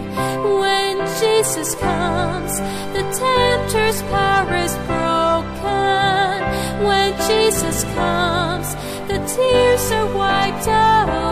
[0.58, 2.58] When Jesus comes,
[2.96, 6.34] the tempter's power is broken.
[6.88, 8.74] When Jesus comes,
[9.06, 11.29] the tears are wiped away.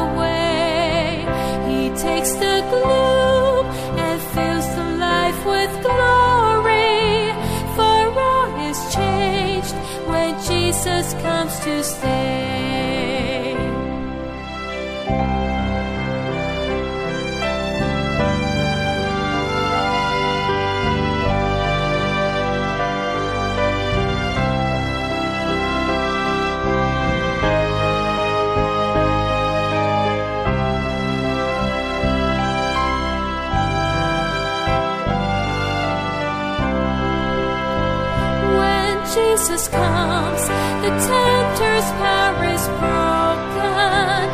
[40.89, 44.24] The tempter's power is broken.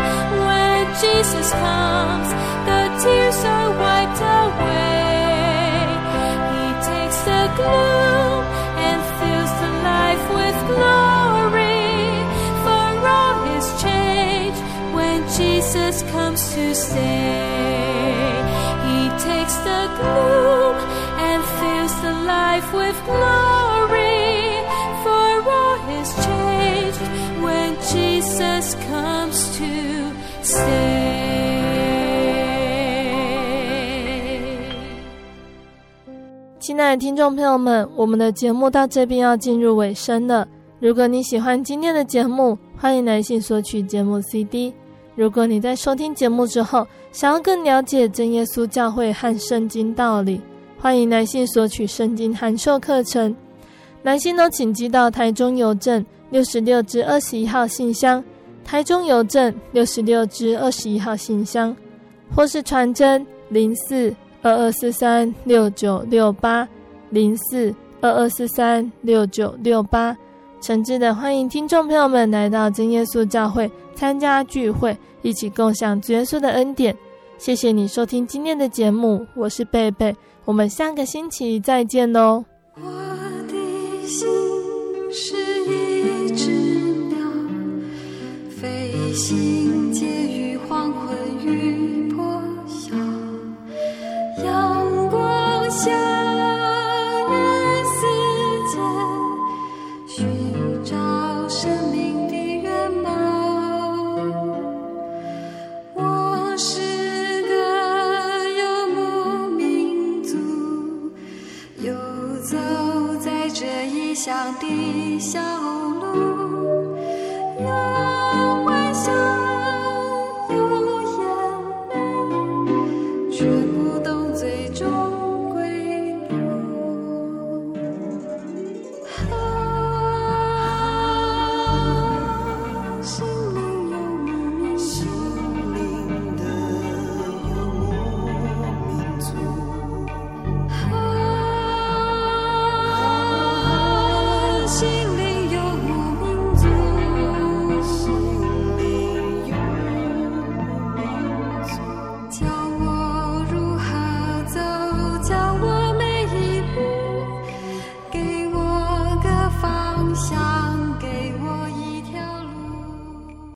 [0.46, 2.28] When Jesus comes,
[2.68, 5.82] the tears are wiped away.
[6.54, 8.42] He takes the gloom
[8.86, 11.90] and fills the life with glory.
[12.64, 12.86] For
[13.16, 14.62] all is changed
[14.94, 18.30] when Jesus comes to stay.
[18.86, 20.76] He takes the gloom
[21.28, 23.63] and fills the life with glory.
[28.34, 29.64] Jesus comes to
[30.42, 30.64] stay.
[36.58, 40.48] 亲爱的听众朋友们，我们的节目到这边要进入尾声了。
[40.80, 44.74] 如果你喜欢今天的节目，欢迎来信索取节目 CD。
[45.14, 50.40] 如果你在收听节目之后，想要更了解真耶稣教会和圣经道理，
[50.76, 53.36] 欢迎来信索取圣经函授课程。
[54.02, 56.04] 来信都请寄到台中邮政
[56.34, 58.22] 六十六至二十一号信箱，
[58.64, 61.76] 台中邮政六十六至二十一号信箱，
[62.34, 64.12] 或是传真零四。
[64.42, 66.68] 二二四三六九六八
[67.08, 67.72] 零四
[68.02, 70.14] 二二四三六九六八，
[70.60, 76.94] 诚挚的欢迎听众朋友们来到真耶稣教会参加聚会，一起共享主耶稣的恩典。
[77.38, 80.14] 谢谢你收听今天的节目，我是贝贝，
[80.44, 82.44] 我们下个星期再见哦。
[82.74, 82.82] 我
[83.48, 84.28] 的心
[85.10, 85.53] 是
[89.14, 91.94] 心结于黄昏与。
[94.44, 96.13] 乡的小路。